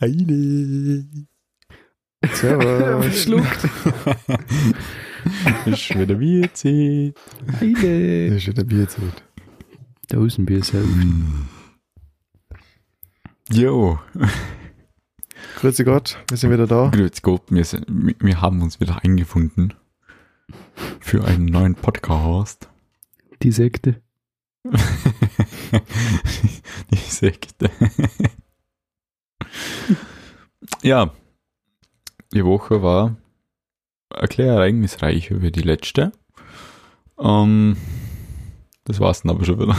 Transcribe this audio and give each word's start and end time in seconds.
Heide. 0.00 1.04
Servus. 2.32 3.04
Verschluckt. 3.04 3.64
ist 5.66 5.98
wieder 5.98 6.14
Bierzeit. 6.14 7.14
Heide. 7.60 8.30
Das 8.30 8.38
ist 8.38 8.48
wieder 8.48 8.64
Bierzeit. 8.64 9.24
Dosenbier 10.08 10.62
selbst. 10.62 10.96
Jo, 13.50 13.98
Grüezi 15.56 15.84
Gott, 15.84 16.18
wir 16.28 16.36
sind 16.36 16.50
wieder 16.50 16.66
da. 16.66 16.88
grüß 16.88 17.22
Gott, 17.22 17.42
wir, 17.50 17.64
sind, 17.64 17.86
wir 17.88 18.40
haben 18.40 18.62
uns 18.62 18.80
wieder 18.80 19.04
eingefunden 19.04 19.74
für 21.00 21.24
einen 21.24 21.46
neuen 21.46 21.74
Podcast. 21.74 22.68
Die 23.42 23.52
Sekte. 23.52 24.00
Die 26.90 26.96
Sekte. 26.96 27.70
ja, 30.82 31.10
die 32.32 32.44
Woche 32.44 32.82
war 32.82 33.16
erklär 34.10 34.54
ereignisreich 34.54 35.30
wie 35.30 35.50
die 35.50 35.62
letzte. 35.62 36.12
Ähm, 37.18 37.76
das 38.84 39.00
war's 39.00 39.22
dann 39.22 39.30
aber 39.30 39.44
schon 39.44 39.60
wieder. 39.60 39.76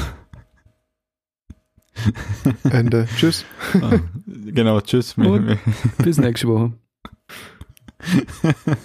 Ende. 2.64 3.08
Tschüss. 3.16 3.46
Ah, 3.82 4.00
genau, 4.26 4.82
tschüss. 4.82 5.18
Und? 5.18 5.58
Bis 6.00 6.18
nächste 6.18 6.48
Woche. 6.48 6.74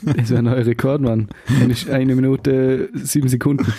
Das 0.03 0.31
wäre 0.31 0.39
ein 0.39 0.45
neuer 0.45 0.67
Rekord, 0.67 1.01
Mann. 1.01 1.29
Ist 1.69 1.91
eine 1.91 2.15
Minute 2.15 2.91
sieben 2.95 3.29
Sekunden. 3.29 3.73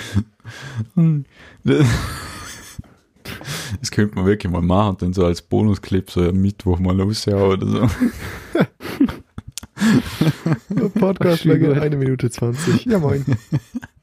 Das 3.80 3.92
könnte 3.92 4.16
man 4.16 4.26
wirklich 4.26 4.52
mal 4.52 4.62
machen 4.62 4.90
und 4.90 5.02
dann 5.02 5.14
so 5.14 5.26
als 5.26 5.42
Bonusclip 5.42 6.12
so 6.12 6.22
am 6.22 6.42
Mittwoch 6.42 6.80
mal 6.80 7.00
raushauen 7.00 7.64
oder 7.64 7.68
so. 7.68 7.90
Podcast 11.00 11.44
Schön 11.44 11.52
Länge 11.52 11.74
gut. 11.74 11.84
1 11.84 11.96
Minute 11.96 12.30
20. 12.30 12.86
Ja, 12.86 13.00
moin. 13.00 13.26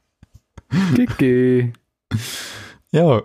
Gigi. 0.95 1.73
Ja. 2.91 3.21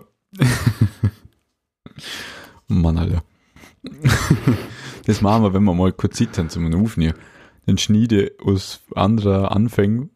Mann, 2.67 2.97
Alter. 2.97 3.23
Das 5.05 5.21
machen 5.21 5.43
wir, 5.43 5.53
wenn 5.53 5.63
wir 5.63 5.73
mal 5.73 5.91
kurz 5.91 6.21
haben 6.21 6.49
zum 6.49 6.73
Aufnehmen. 6.73 7.15
Dann 7.65 7.77
schneide 7.77 8.33
aus 8.43 8.81
anderen 8.95 9.45
Anfängen 9.45 10.09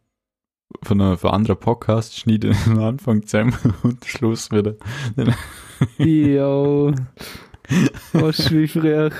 von 0.84 1.02
einer, 1.02 1.18
von 1.18 1.32
anderen 1.32 1.60
Podcast, 1.60 2.18
schneide 2.18 2.52
den 2.66 2.80
Anfang 2.80 3.26
zusammen 3.26 3.56
und 3.84 4.04
den 4.04 4.10
Schluss 4.10 4.52
wieder. 4.52 4.76
Jo. 5.98 6.94
Was 8.14 8.52
wie 8.52 8.68
früher. 8.68 9.12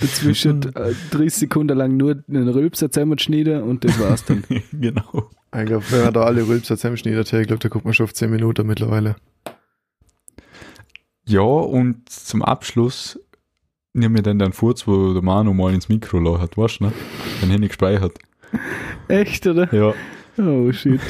Dazwischen 0.00 0.62
äh, 0.74 0.92
30 1.12 1.34
Sekunden 1.34 1.76
lang 1.76 1.96
nur 1.96 2.22
einen 2.28 2.48
Rülpser 2.48 2.90
zusammenschneiden 2.90 3.62
und 3.62 3.84
das 3.84 3.98
war's 4.00 4.24
dann. 4.24 4.42
genau. 4.72 5.30
Ich 5.56 5.66
glaube, 5.66 5.84
wenn 5.90 6.04
man 6.04 6.14
da 6.14 6.22
alle 6.24 6.46
Rülpser 6.48 6.76
zusammenschneidet, 6.76 7.32
ich 7.32 7.46
glaube, 7.46 7.60
da 7.60 7.68
guckt 7.68 7.84
man 7.84 7.94
schon 7.94 8.04
auf 8.04 8.14
10 8.14 8.28
Minuten 8.28 8.66
mittlerweile. 8.66 9.14
Ja, 11.26 11.42
und 11.42 12.08
zum 12.08 12.42
Abschluss 12.42 13.20
nehmen 13.92 14.16
wir 14.16 14.22
dann 14.22 14.40
den 14.40 14.52
Furz, 14.52 14.86
wo 14.88 15.12
der 15.12 15.22
Manu 15.22 15.54
mal 15.54 15.72
ins 15.72 15.88
Mikro 15.88 16.40
hat, 16.40 16.58
weißt 16.58 16.80
du, 16.80 16.86
ne? 16.86 16.92
Dann 17.40 17.50
hätte 17.50 17.62
ich 17.62 17.68
gespeichert. 17.68 18.18
Echt, 19.06 19.46
oder? 19.46 19.72
Ja, 19.72 19.94
Oh 20.38 20.72
shit. 20.72 21.00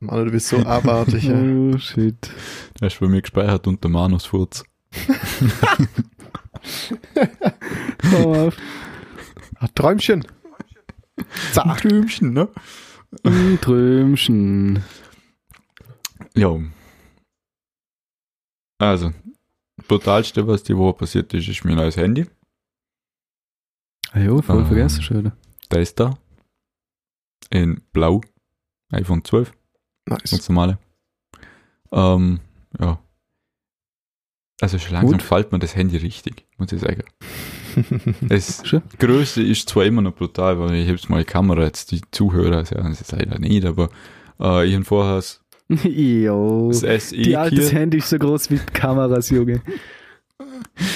Mann, 0.00 0.24
du 0.26 0.30
bist 0.30 0.48
so 0.48 0.58
abartig. 0.58 1.24
ja. 1.24 1.34
Oh 1.40 1.78
shit. 1.78 2.30
der 2.80 2.88
ist 2.88 3.00
bei 3.00 3.06
mir 3.08 3.22
gespeichert 3.22 3.66
unter 3.66 3.88
Manus 3.88 4.26
Furz. 4.26 4.64
Komm 8.00 8.26
auf. 8.26 8.56
Ah, 9.56 9.68
Träumchen. 9.74 10.26
Zack. 11.52 11.80
Träumchen, 11.82 12.32
ne? 12.32 12.48
Ein 13.22 13.58
Trömchen. 13.60 14.82
Ja. 16.34 16.58
Also, 18.78 19.12
das 19.76 19.86
brutalste, 19.86 20.46
was 20.46 20.62
die 20.64 20.76
Woche 20.76 20.98
passiert 20.98 21.32
ist, 21.32 21.48
ist 21.48 21.64
mein 21.64 21.76
neues 21.76 21.96
Handy. 21.96 22.26
Ah 24.12 24.20
jo, 24.20 24.42
voll 24.42 24.58
Ähm. 24.60 24.66
vergessen 24.66 25.02
schon? 25.02 25.32
Da 25.68 25.78
ist 25.78 25.98
da. 26.00 26.18
In 27.50 27.80
blau. 27.92 28.20
iPhone 28.94 29.24
12. 29.24 29.52
Nice. 30.06 30.30
Ganz 30.30 30.48
normale. 30.48 30.78
Ähm, 31.92 32.40
ja. 32.78 32.98
Also 34.60 34.78
schon 34.78 34.92
langsam 34.92 35.12
Gut. 35.12 35.20
gefällt 35.20 35.52
mir 35.52 35.58
das 35.58 35.74
Handy 35.74 35.96
richtig, 35.96 36.46
muss 36.58 36.72
ich 36.72 36.80
sagen. 36.80 37.02
Schon? 38.64 38.82
Größe 38.98 39.42
ist 39.42 39.68
zwar 39.68 39.84
immer 39.84 40.00
noch 40.00 40.14
brutal, 40.14 40.58
weil 40.60 40.74
ich 40.74 40.88
hab's 40.88 41.08
mal 41.08 41.18
die 41.18 41.24
Kamera 41.24 41.64
jetzt, 41.64 41.90
die 41.90 42.00
Zuhörer 42.12 42.64
sagen 42.64 42.92
es 42.92 43.10
leider 43.10 43.38
nicht, 43.38 43.64
aber 43.64 43.90
äh, 44.40 44.66
ich 44.66 44.74
habe 44.74 44.84
vorher 44.84 45.16
das, 45.16 45.42
jo. 45.84 46.70
das 46.70 47.08
SE 47.08 47.16
Die 47.16 47.36
altes 47.36 47.70
hier, 47.70 47.80
Handy 47.80 47.98
ist 47.98 48.10
so 48.10 48.18
groß 48.18 48.50
wie 48.50 48.58
Kameras, 48.58 49.30
Junge. 49.30 49.60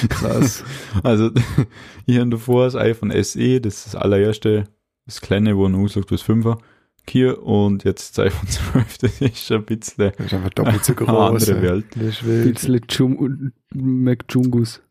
Krass. 0.09 0.65
also 1.03 1.30
ich 2.06 2.19
habe 2.19 2.30
davor 2.30 2.65
das 2.65 2.76
iPhone 2.76 3.10
SE, 3.25 3.60
das 3.60 3.78
ist 3.78 3.86
das 3.86 3.94
allererste, 3.97 4.65
das 5.04 5.20
kleine, 5.20 5.56
wo 5.56 5.69
man 5.69 5.82
aussagt, 5.82 6.12
das 6.12 6.25
5er, 6.25 6.59
hier 7.08 7.42
und 7.42 7.84
jetzt 7.84 8.19
das 8.19 8.26
iPhone 8.26 8.48
12, 8.48 8.98
das 8.98 9.20
ist 9.20 9.38
schon 9.46 9.58
ein 9.58 9.64
bisschen 9.64 10.12
Das 10.16 10.26
ist 10.26 10.34
einfach 10.34 10.50
doppelt 10.50 10.84
so 10.84 10.94
eine 10.94 11.06
groß. 11.06 11.48
andere. 11.48 11.62
Welt. 11.62 11.86
Das 11.94 12.02
ist 12.02 12.26
wild. 12.26 12.54
Bisschen 12.54 12.80
Jum 12.88 13.52
McJungus. 13.74 14.82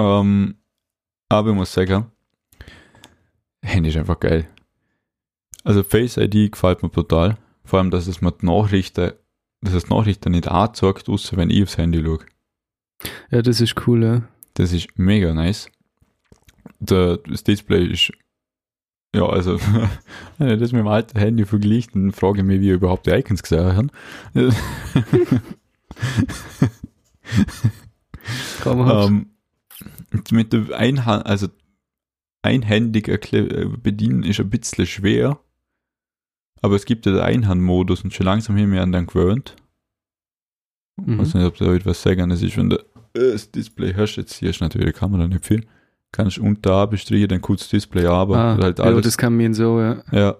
Ähm, 0.00 0.56
aber 1.28 1.50
ich 1.50 1.56
muss 1.56 1.72
sagen, 1.72 2.06
Handy 3.62 3.90
ist 3.90 3.96
einfach 3.96 4.18
geil. 4.20 4.48
Also 5.64 5.82
Face 5.82 6.16
ID 6.16 6.52
gefällt 6.52 6.82
mir 6.82 6.88
brutal. 6.88 7.36
Vor 7.64 7.78
allem, 7.78 7.90
dass 7.90 8.06
es 8.06 8.20
mir 8.20 8.32
die 8.32 8.46
Nachrichten, 8.46 9.12
dass 9.60 9.74
es 9.74 9.84
die 9.84 9.94
Nachrichten 9.94 10.32
nicht 10.32 10.48
anzeigt, 10.48 11.08
außer 11.08 11.36
wenn 11.36 11.50
ich 11.50 11.62
aufs 11.62 11.76
Handy 11.76 12.02
schaue. 12.02 12.20
Ja, 13.30 13.42
das 13.42 13.60
ist 13.60 13.86
cool, 13.86 14.02
ja. 14.02 14.22
Das 14.54 14.72
ist 14.72 14.98
mega 14.98 15.32
nice. 15.34 15.70
Der, 16.80 17.18
das 17.18 17.44
Display 17.44 17.86
ist, 17.86 18.12
ja, 19.14 19.26
also, 19.26 19.58
wenn 20.38 20.50
ich 20.50 20.60
das 20.60 20.72
mit 20.72 20.80
dem 20.80 20.88
alten 20.88 21.18
Handy 21.18 21.44
vergleicht, 21.44 21.94
dann 21.94 22.12
frage 22.12 22.38
ich 22.40 22.44
mich, 22.44 22.60
wie 22.60 22.68
ich 22.70 22.74
überhaupt 22.76 23.06
die 23.06 23.10
Icons 23.10 23.42
gesehen 23.42 23.76
habe. 23.76 23.88
Kann 28.62 28.78
man 28.78 28.86
halt. 28.86 29.08
Ähm, 29.08 29.26
mit 30.30 30.52
der 30.52 30.76
Einhand, 30.76 31.26
also 31.26 31.48
einhändig 32.42 33.08
äh, 33.08 33.66
bedienen 33.82 34.22
ist 34.22 34.40
ein 34.40 34.50
bisschen 34.50 34.86
schwer. 34.86 35.38
Aber 36.62 36.74
es 36.76 36.84
gibt 36.84 37.06
ja 37.06 37.12
den 37.12 37.20
Einhandmodus 37.22 38.04
und 38.04 38.12
schon 38.12 38.26
langsam 38.26 38.56
haben 38.58 38.72
wir 38.72 38.82
an 38.82 38.92
den 38.92 39.06
gewöhnt. 39.06 39.56
Ich 41.00 41.06
Mhm. 41.06 41.18
weiß 41.18 41.34
nicht, 41.34 41.44
ob 41.46 41.56
da 41.56 41.72
etwas 41.74 42.02
sagen. 42.02 42.28
Das 42.28 42.42
ist, 42.42 42.56
wenn 42.56 42.70
du 42.70 42.76
äh, 42.76 43.32
das 43.32 43.50
Display 43.50 43.94
hast, 43.94 44.16
jetzt 44.16 44.34
hier 44.34 44.50
ist 44.50 44.60
natürlich 44.60 44.92
die 44.92 44.98
Kamera 44.98 45.26
nicht 45.26 45.46
viel. 45.46 45.66
Kannst 46.12 46.38
du 46.38 46.42
unter 46.42 46.72
A 46.72 46.86
bestreichen, 46.86 47.28
dann 47.28 47.40
kurz 47.40 47.60
das 47.60 47.68
Display 47.70 48.06
aber 48.06 48.36
ah, 48.36 48.56
halt 48.60 48.78
ja, 48.78 48.84
alles. 48.84 49.04
das 49.04 49.16
kann 49.18 49.36
mir 49.36 49.54
so, 49.54 49.80
ja. 49.80 50.02
ja, 50.10 50.36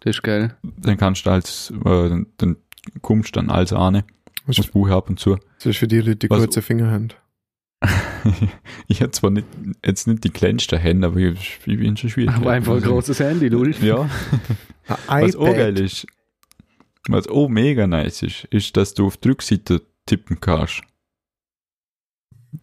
Das 0.00 0.16
ist 0.16 0.22
geil. 0.22 0.56
dann 0.62 0.96
kannst 0.96 1.26
du 1.26 1.30
als, 1.30 1.70
äh, 1.84 2.08
dann, 2.08 2.26
dann 2.38 2.56
kommst 3.02 3.36
du 3.36 3.40
dann 3.40 3.48
alles 3.50 3.72
an, 3.72 4.02
Das 4.46 4.58
ist, 4.58 4.72
Buch 4.72 4.88
ab 4.90 5.08
und 5.08 5.20
zu. 5.20 5.36
das 5.58 5.66
ist 5.66 5.76
für 5.78 5.86
die 5.86 5.98
Leute, 6.00 6.16
die 6.16 6.30
Was- 6.30 6.40
kurze 6.40 6.62
Finger 6.62 6.90
haben. 6.90 7.08
ich 8.86 9.00
habe 9.02 9.10
zwar 9.10 9.30
nicht, 9.30 9.46
jetzt 9.84 10.06
nicht 10.06 10.22
die 10.22 10.30
kleinsten 10.30 10.78
Hände, 10.78 11.08
aber 11.08 11.16
ich, 11.18 11.58
ich 11.66 11.78
bin 11.78 11.96
schon 11.96 12.10
schwierig. 12.10 12.34
Aber 12.34 12.52
einfach 12.52 12.76
ein 12.76 12.82
großes 12.82 13.18
Handy, 13.20 13.48
lul. 13.48 13.74
Ja, 13.82 14.08
was 15.08 15.34
auch 15.36 15.46
geil 15.52 15.78
ist, 15.80 16.06
was 17.08 17.26
auch 17.28 17.48
mega 17.48 17.86
nice 17.86 18.22
ist, 18.22 18.44
ist, 18.50 18.76
dass 18.76 18.94
du 18.94 19.06
auf 19.06 19.16
die 19.16 19.28
Rückseite 19.30 19.82
tippen 20.06 20.38
kannst. 20.40 20.82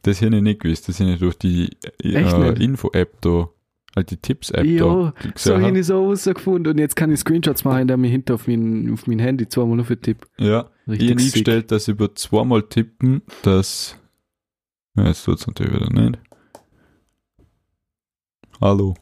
Das 0.04 0.22
hätte 0.22 0.36
ich 0.38 0.42
nicht 0.44 0.62
gewusst, 0.62 0.88
das 0.88 1.00
hätte 1.00 1.14
ich 1.14 1.20
durch 1.20 1.36
die 1.38 1.70
äh? 2.04 2.64
Info-App 2.64 3.22
da, 3.22 3.50
halt 3.96 4.12
die 4.12 4.18
Tipps-App 4.18 4.64
da 4.78 4.84
so 4.84 5.14
gesehen 5.34 5.54
habe 5.56 5.66
hab. 5.66 5.76
ich 5.76 5.86
so 5.88 6.06
rausgefunden 6.06 6.74
und 6.74 6.78
jetzt 6.80 6.96
kann 6.96 7.12
ich 7.12 7.20
Screenshots 7.20 7.64
machen, 7.64 7.82
indem 7.82 8.04
ich 8.04 8.12
hinter 8.12 8.36
auf 8.36 8.48
mein, 8.48 8.92
auf 8.94 9.08
mein 9.08 9.18
Handy 9.20 9.48
zweimal 9.50 9.78
nur 9.78 9.86
für 9.86 10.00
Tipp. 10.00 10.28
Ja, 10.38 10.70
ich 10.86 10.92
Richtig 10.94 11.10
habe 11.10 11.20
sick. 11.22 11.34
eingestellt, 11.34 11.72
dass 11.72 11.88
über 11.88 12.14
zweimal 12.16 12.64
tippen, 12.64 13.24
dass. 13.42 13.98
Ja, 14.96 15.08
jetzt 15.08 15.24
tut 15.26 15.40
es 15.40 15.48
natürlich 15.48 15.74
wieder 15.74 15.90
nicht. 15.92 16.20
Hallo. 18.62 18.96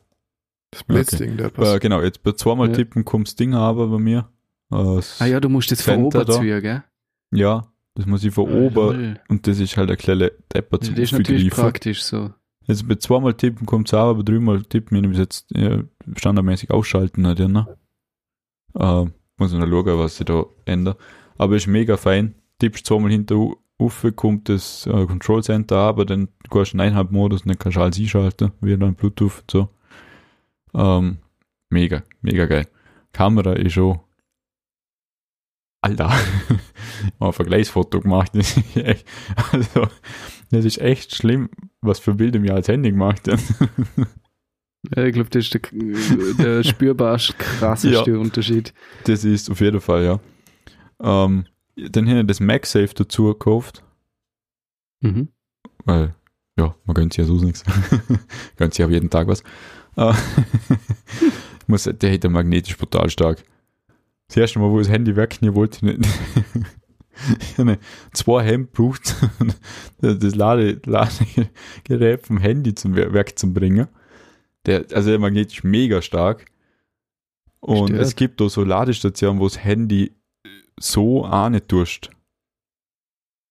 Das 0.71 0.83
Blitzding, 0.83 1.37
der 1.37 1.47
Äh, 1.47 1.49
passt. 1.51 1.81
genau, 1.81 2.01
jetzt 2.01 2.23
bei 2.23 2.33
zweimal 2.33 2.69
Ja. 2.69 2.75
tippen 2.75 3.05
kommt 3.05 3.27
das 3.27 3.35
Ding 3.35 3.53
aber 3.55 3.87
bei 3.87 3.97
mir. 3.99 4.29
Äh, 4.71 5.01
Ah 5.19 5.25
ja, 5.25 5.39
du 5.39 5.49
musst 5.49 5.71
das 5.71 5.81
von 5.81 6.03
oben 6.03 6.27
ziehen, 6.29 6.61
gell? 6.61 6.83
ja, 7.31 7.71
das 7.97 8.05
muss 8.05 8.23
ich 8.23 8.31
von 8.31 8.47
oben 8.47 9.17
und 9.27 9.47
das 9.47 9.57
ist 9.59 9.75
halt 9.75 9.89
eine 9.89 9.97
kleine 9.97 10.31
Depper 10.53 10.77
Das 10.77 10.87
zum 10.87 10.97
ist 10.97 11.13
natürlich 11.13 11.47
Aufgreifen. 11.51 11.63
praktisch 11.71 12.03
so. 12.03 12.31
Jetzt 12.67 12.87
bei 12.87 12.93
zweimal 12.95 13.33
tippen 13.33 13.65
kommt 13.65 13.87
es 13.87 13.93
auch, 13.95 14.09
aber 14.11 14.23
dreimal 14.23 14.61
tippen, 14.61 15.03
ich 15.03 15.09
bis 15.09 15.17
jetzt 15.17 15.47
ja, 15.49 15.83
standardmäßig 16.15 16.69
ausschalten 16.69 17.25
hat, 17.25 17.39
ja, 17.39 17.47
ne? 17.47 17.75
Äh, 18.75 19.05
muss 19.37 19.51
ich 19.51 19.57
noch 19.57 19.67
schauen, 19.67 19.97
was 19.97 20.19
ich 20.19 20.25
da 20.27 20.45
ändere. 20.65 20.95
Aber 21.39 21.55
ist 21.55 21.65
mega 21.65 21.97
fein. 21.97 22.35
Tippst 22.59 22.85
zweimal 22.85 23.09
hinter, 23.09 23.53
Rauf 23.79 24.05
kommt 24.15 24.47
das 24.49 24.85
äh, 24.85 25.05
Control 25.07 25.41
Center, 25.43 25.77
aber 25.77 26.05
dann 26.05 26.27
gehst 26.51 26.73
du 26.73 26.77
in 26.77 26.81
eineinhalb 26.81 27.11
Modus 27.11 27.41
und 27.41 27.47
dann 27.47 27.57
kannst 27.57 27.77
du 27.77 27.81
alles 27.81 27.97
einschalten, 27.97 28.51
WLAN, 28.61 28.93
Bluetooth 28.93 29.41
und 29.41 29.51
so. 29.51 29.69
Ähm, 30.75 31.17
mega, 31.71 32.03
mega 32.21 32.45
geil. 32.45 32.67
Kamera 33.11 33.53
ist 33.53 33.73
schon. 33.73 33.99
Alter, 35.81 36.11
habe 37.19 37.27
ein 37.27 37.33
Vergleichsfoto 37.33 37.99
gemacht. 38.01 38.31
Das 38.33 38.57
ist 38.57 38.77
echt, 38.77 39.07
also, 39.51 39.87
das 40.51 40.65
ist 40.65 40.79
echt 40.79 41.15
schlimm, 41.15 41.49
was 41.81 41.99
für 41.99 42.13
Bilder 42.13 42.39
mir 42.39 42.53
als 42.53 42.67
Handy 42.67 42.91
gemacht 42.91 43.27
haben. 43.27 43.41
Ja, 44.95 45.03
ich 45.03 45.13
glaube, 45.13 45.29
das 45.31 45.43
ist 45.45 45.53
der, 45.53 45.61
der 46.37 46.63
spürbar 46.63 47.17
krasseste 47.17 48.17
Unterschied. 48.17 48.73
Das 49.03 49.25
ist 49.25 49.49
auf 49.49 49.59
jeden 49.59 49.81
Fall, 49.81 50.03
ja. 50.05 50.19
Ähm, 51.01 51.45
dann 51.75 52.07
habe 52.07 52.19
ich 52.21 52.27
das 52.27 52.39
MagSafe 52.39 52.93
dazu 52.95 53.25
gekauft, 53.25 53.83
Mhm. 55.01 55.27
weil, 55.83 56.15
ja, 56.57 56.73
man 56.85 56.93
gönnt 56.93 57.11
sich 57.11 57.17
ja 57.17 57.25
so 57.25 57.43
nichts. 57.43 57.63
gönnt 58.55 58.75
sich 58.75 58.85
auf 58.85 58.91
jeden 58.91 59.09
Tag 59.09 59.27
was. 59.27 59.41
Äh, 59.97 60.13
muss, 61.65 61.83
der 61.83 62.09
ja 62.23 62.29
magnetisch 62.29 62.77
brutal 62.77 63.09
stark. 63.09 63.43
Das 64.27 64.37
erste 64.37 64.59
Mal, 64.59 64.69
wo 64.69 64.79
ich 64.79 64.87
das 64.87 64.93
Handy 64.93 65.15
wegnehmen 65.15 65.55
wollte, 65.55 65.77
ich 65.85 65.97
nicht. 65.97 66.09
Habe 67.57 67.77
zwei 68.13 68.43
Hemd 68.43 68.71
braucht, 68.73 69.15
das 70.01 70.35
Lade, 70.35 70.81
Ladegerät 70.85 72.25
vom 72.25 72.37
Handy 72.37 72.75
zum 72.75 72.95
Wer- 72.95 73.13
Werk 73.13 73.37
zu 73.37 73.51
bringen. 73.53 73.87
Der, 74.65 74.85
also 74.93 75.09
der 75.09 75.19
magnetisch 75.19 75.63
mega 75.63 76.01
stark. 76.01 76.45
Und 77.59 77.89
Stört. 77.89 78.01
es 78.01 78.15
gibt 78.15 78.41
auch 78.41 78.49
so 78.49 78.63
Ladestationen, 78.63 79.39
wo 79.39 79.45
das 79.47 79.63
Handy 79.63 80.11
so 80.79 81.25
auch 81.25 81.49
nicht 81.49 81.67
tust. 81.67 82.09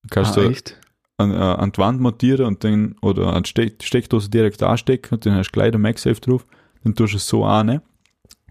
Du 0.02 0.08
kannst 0.10 0.38
ah, 0.38 0.42
du 0.42 0.50
echt? 0.50 0.80
an, 1.16 1.32
äh, 1.32 1.36
an 1.36 1.72
die 1.72 1.78
Wand 1.78 2.00
montieren 2.00 2.46
und 2.46 2.62
dann, 2.62 2.96
oder 3.02 3.34
an 3.34 3.42
die 3.42 3.48
Steck, 3.48 3.82
Steckdose 3.82 4.30
direkt 4.30 4.62
anstecken 4.62 5.14
und 5.14 5.26
dann 5.26 5.34
hast 5.34 5.48
du 5.48 5.52
gleich 5.52 5.72
den 5.72 5.80
MagSafe 5.80 6.20
drauf, 6.20 6.46
dann 6.84 6.94
tust 6.94 7.14
du 7.14 7.16
es 7.16 7.26
so 7.26 7.44
an. 7.44 7.80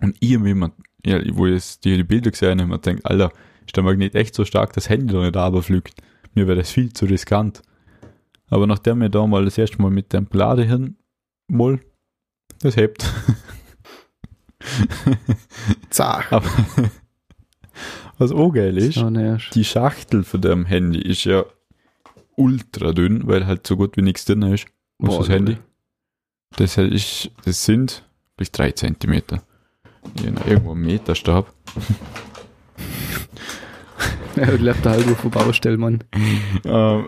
Und 0.02 0.18
ich, 0.20 0.44
wie 0.44 0.54
man, 0.54 0.74
ja, 1.06 1.22
wo 1.36 1.46
ich 1.46 1.56
es- 1.56 1.80
die, 1.80 1.96
die 1.96 2.04
Bilder 2.04 2.32
gesehen 2.32 2.60
habe, 2.60 2.70
man 2.70 2.82
denkt, 2.82 3.06
Alter, 3.06 3.32
ist 3.66 3.76
der 3.76 3.84
Magnet 3.84 4.16
echt 4.16 4.36
so 4.36 4.46
stark, 4.46 4.74
dass 4.74 4.86
das 4.86 4.90
Handy 4.90 5.14
da 5.14 5.22
nicht 5.22 5.36
runterfliegt. 5.36 6.02
Mir 6.34 6.48
wäre 6.48 6.58
das 6.58 6.72
viel 6.72 6.94
zu 6.94 7.06
riskant. 7.06 7.62
Aber 8.48 8.68
nachdem 8.68 9.02
wir 9.02 9.10
da 9.10 9.26
mal 9.26 9.46
das 9.46 9.58
erste 9.58 9.82
Mal 9.82 9.92
mit 9.92 10.14
dem 10.14 10.28
Ladehirn 10.32 10.98
mal, 11.48 11.80
das 12.62 12.76
hebt. 12.78 13.12
Zach. 15.90 16.32
Aber 16.32 16.50
was 18.18 18.32
auch 18.32 18.52
geil 18.52 18.78
ist, 18.78 19.04
die 19.54 19.64
Schachtel 19.64 20.24
von 20.24 20.42
dem 20.42 20.66
Handy 20.66 21.00
ist 21.00 21.26
ja 21.26 21.46
ultra 22.36 22.92
dünn, 22.92 23.28
weil 23.28 23.46
halt 23.46 23.66
so 23.66 23.78
gut 23.78 23.98
wie 23.98 24.02
nichts 24.02 24.26
drin 24.26 24.42
ist. 24.44 24.66
Aus 25.00 25.10
Boah, 25.10 25.20
das 25.20 25.30
Handy. 25.30 25.58
Das, 26.58 26.78
ist, 26.78 27.32
das 27.44 27.66
sind 27.66 28.04
vielleicht 28.36 28.58
drei 28.58 28.72
Zentimeter. 28.72 29.44
Ja, 30.24 30.46
irgendwo 30.46 30.72
ein 30.72 30.82
Meterstab. 30.82 31.52
Ja, 34.36 34.52
lebt 34.52 34.86
halb 34.86 35.08
auf 35.08 35.22
der 35.22 35.30
Baustelle, 35.30 35.78
Mann. 35.78 36.04
ähm, 36.66 37.08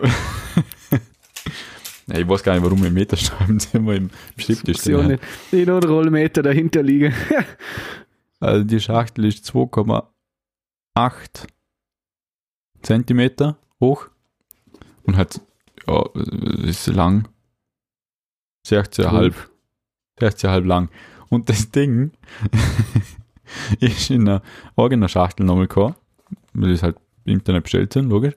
ja, 2.06 2.18
ich 2.18 2.28
weiß 2.28 2.42
gar 2.42 2.54
nicht, 2.54 2.64
warum 2.64 2.82
wir 2.82 2.90
Meterstab 2.90 3.48
im 3.48 3.60
Zimmer 3.60 3.94
im 3.94 4.10
Schreibtisch 4.36 4.78
stehen. 4.78 5.06
nicht. 5.08 5.22
Ich 5.52 5.68
einen 5.68 5.82
Rollmeter 5.82 6.42
dahinter 6.42 6.82
liegen. 6.82 7.14
Also 8.40 8.62
die 8.62 8.78
Schachtel 8.78 9.24
ist 9.24 9.50
2,8 9.50 11.48
Zentimeter 12.82 13.58
hoch 13.80 14.06
und 15.02 15.16
hat, 15.16 15.40
ja, 15.88 16.04
ist 16.62 16.86
lang. 16.86 17.26
16,5. 18.64 19.34
16,5 20.20 20.64
lang. 20.64 20.88
Und 21.30 21.48
das 21.48 21.70
Ding 21.72 22.12
ist 23.80 24.10
in 24.10 24.28
einer 24.28 24.42
eigener 24.76 25.08
Schachtel 25.08 25.44
nochmal 25.44 25.66
gekommen, 25.66 25.96
weil 26.52 26.70
ich 26.70 26.76
es 26.76 26.82
halt 26.84 26.96
Internet 27.30 27.64
bestellt 27.64 27.92
sind, 27.92 28.08
logisch. 28.08 28.34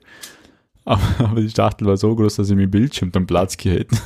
Aber, 0.84 1.02
aber 1.18 1.40
die 1.40 1.50
Schachtel 1.50 1.86
war 1.86 1.96
so 1.96 2.14
groß, 2.14 2.36
dass 2.36 2.50
ich 2.50 2.56
mit 2.56 2.70
Bildschirm 2.70 3.12
dann 3.12 3.26
Platz 3.26 3.56
gehabt. 3.56 3.90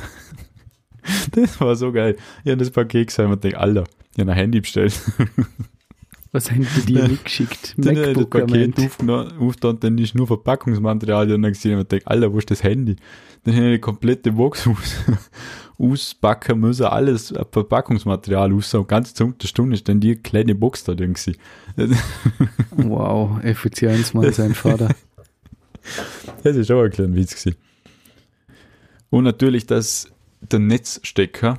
Das 1.31 1.61
war 1.61 1.73
so 1.77 1.93
geil. 1.93 2.17
Ich 2.43 2.51
habe 2.51 2.57
das 2.57 2.69
Paket 2.69 3.07
gesehen 3.07 3.31
und 3.31 3.41
denke, 3.41 3.57
Alter, 3.57 3.85
ich 4.13 4.19
habe 4.19 4.29
ein 4.29 4.37
Handy 4.37 4.59
bestellt. 4.59 4.99
Was 6.37 6.51
haben 6.51 6.67
die 6.75 6.93
dir 6.93 7.07
mitgeschickt? 7.07 7.73
Ich 7.79 7.83
das 7.83 7.95
MacBook, 7.95 8.29
Paket 8.29 8.75
aufgetan, 9.39 9.79
dann 9.79 9.97
ist 9.97 10.13
nur 10.13 10.27
Verpackungsmaterial 10.27 11.33
und 11.33 11.41
dann 11.41 11.51
gesehen 11.51 11.79
und 11.79 11.91
denke, 11.91 12.05
Alter, 12.05 12.31
wo 12.31 12.37
ist 12.37 12.51
das 12.51 12.61
Handy? 12.61 12.95
Dann 13.43 13.55
habe 13.55 13.65
ich 13.69 13.77
die 13.77 13.81
komplette 13.81 14.31
Box 14.33 14.67
aus, 14.67 14.97
auspacken 15.79 16.59
müssen, 16.59 16.85
alles 16.85 17.33
Verpackungsmaterial 17.51 18.53
aus, 18.53 18.71
und 18.75 18.87
ganz 18.87 19.15
zum 19.15 19.35
der 19.39 19.47
Stunde 19.47 19.73
ist 19.73 19.89
dann 19.89 19.99
die 19.99 20.15
kleine 20.15 20.53
Box 20.53 20.83
da 20.83 20.93
drin 20.93 21.15
gewesen. 21.15 21.37
Wow, 22.69 23.43
Effizienz, 23.43 24.13
Mann, 24.13 24.31
sein 24.31 24.53
Vater. 24.53 24.89
Das 26.43 26.55
ist 26.55 26.69
auch 26.69 26.83
ein 26.83 26.91
kleiner 26.91 27.15
Witz 27.15 27.31
gewesen. 27.31 27.57
Und 29.09 29.23
natürlich, 29.23 29.65
dass 29.65 30.07
der 30.41 30.59
Netzstecker 30.59 31.57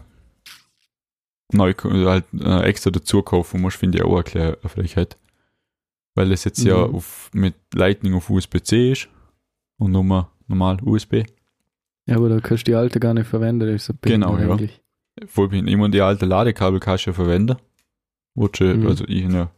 neu 1.53 1.75
also 1.83 2.11
halt 2.11 2.25
äh, 2.39 2.63
extra 2.63 2.91
dazu 2.91 3.23
kaufen 3.23 3.61
musst, 3.61 3.77
finde 3.79 3.99
ich 3.99 4.05
auch 4.05 4.15
eine 4.15 4.25
kleine 4.25 4.57
Frechheit. 4.67 5.17
Weil 6.15 6.33
es 6.33 6.45
jetzt 6.45 6.63
ja 6.65 6.87
Mhm. 6.87 6.95
auf, 6.97 7.31
mit 7.33 7.55
Lightning 7.75 8.15
auf 8.15 8.29
USB-C 8.31 8.93
ist 8.93 9.09
und 9.79 9.93
Nummer 9.93 10.31
normal 10.47 10.79
USB. 10.83 11.25
Ja, 12.07 12.17
aber 12.17 12.29
da 12.29 12.41
kannst 12.41 12.67
du 12.67 12.73
die 12.73 12.75
alte 12.77 13.01
gar 13.01 13.15
nicht 13.15 13.27
verwenden, 13.29 13.69
ist 13.69 13.89
bitter 14.01 14.15
Genau, 14.15 14.37
ja. 14.39 14.51
eigentlich. 14.51 14.81
Voll 15.27 15.49
bin 15.49 15.69
immer 15.69 15.89
die 15.89 16.01
alte 16.01 16.27
Ladekabel 16.27 16.81
kannst 16.81 17.07
du 17.07 17.11
ja 17.11 17.15
verwenden. 17.15 17.57
Mhm. 18.35 18.87
Also 18.87 19.05
ich 19.09 19.25
habe 19.25 19.35
ja 19.35 19.51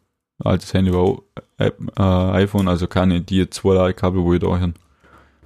altes 0.43 0.73
Handy 0.73 0.93
war 0.93 1.01
auch 1.01 1.23
äh, 1.59 1.71
äh, 1.99 2.03
iPhone, 2.43 2.67
also 2.69 2.87
kann 2.87 3.11
ich 3.11 3.27
die 3.27 3.49
zwei 3.51 3.75
Ladekabel, 3.75 4.23
wo 4.23 4.33
ich 4.35 4.41
da 4.41 4.59
habe, 4.59 4.73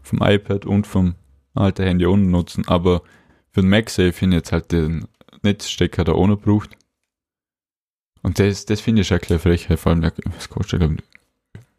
vom 0.02 0.20
iPad 0.23 0.67
und 0.67 0.87
vom 0.87 1.14
alten 1.55 1.82
Handy 1.85 2.06
ohne 2.06 2.23
nutzen, 2.23 2.67
aber 2.69 3.02
für 3.50 3.61
den 3.62 3.70
MagSafe 3.70 4.12
finde 4.12 4.37
ich 4.37 4.41
jetzt 4.43 4.52
halt 4.52 4.70
den 4.73 5.06
Netzstecker 5.44 6.05
da 6.05 6.12
ohne 6.12 6.37
braucht. 6.37 6.76
Und 8.23 8.38
das, 8.38 8.64
das 8.64 8.81
finde 8.81 9.02
ich 9.02 9.08
schon 9.08 9.17
ein 9.17 9.20
bisschen 9.20 9.38
frech, 9.38 9.69
vor 9.79 9.93
allem, 9.93 10.00
der, 10.00 10.12
was 10.35 10.49
kostet 10.49 10.81
glaube 10.81 10.96
ich, 10.96 11.05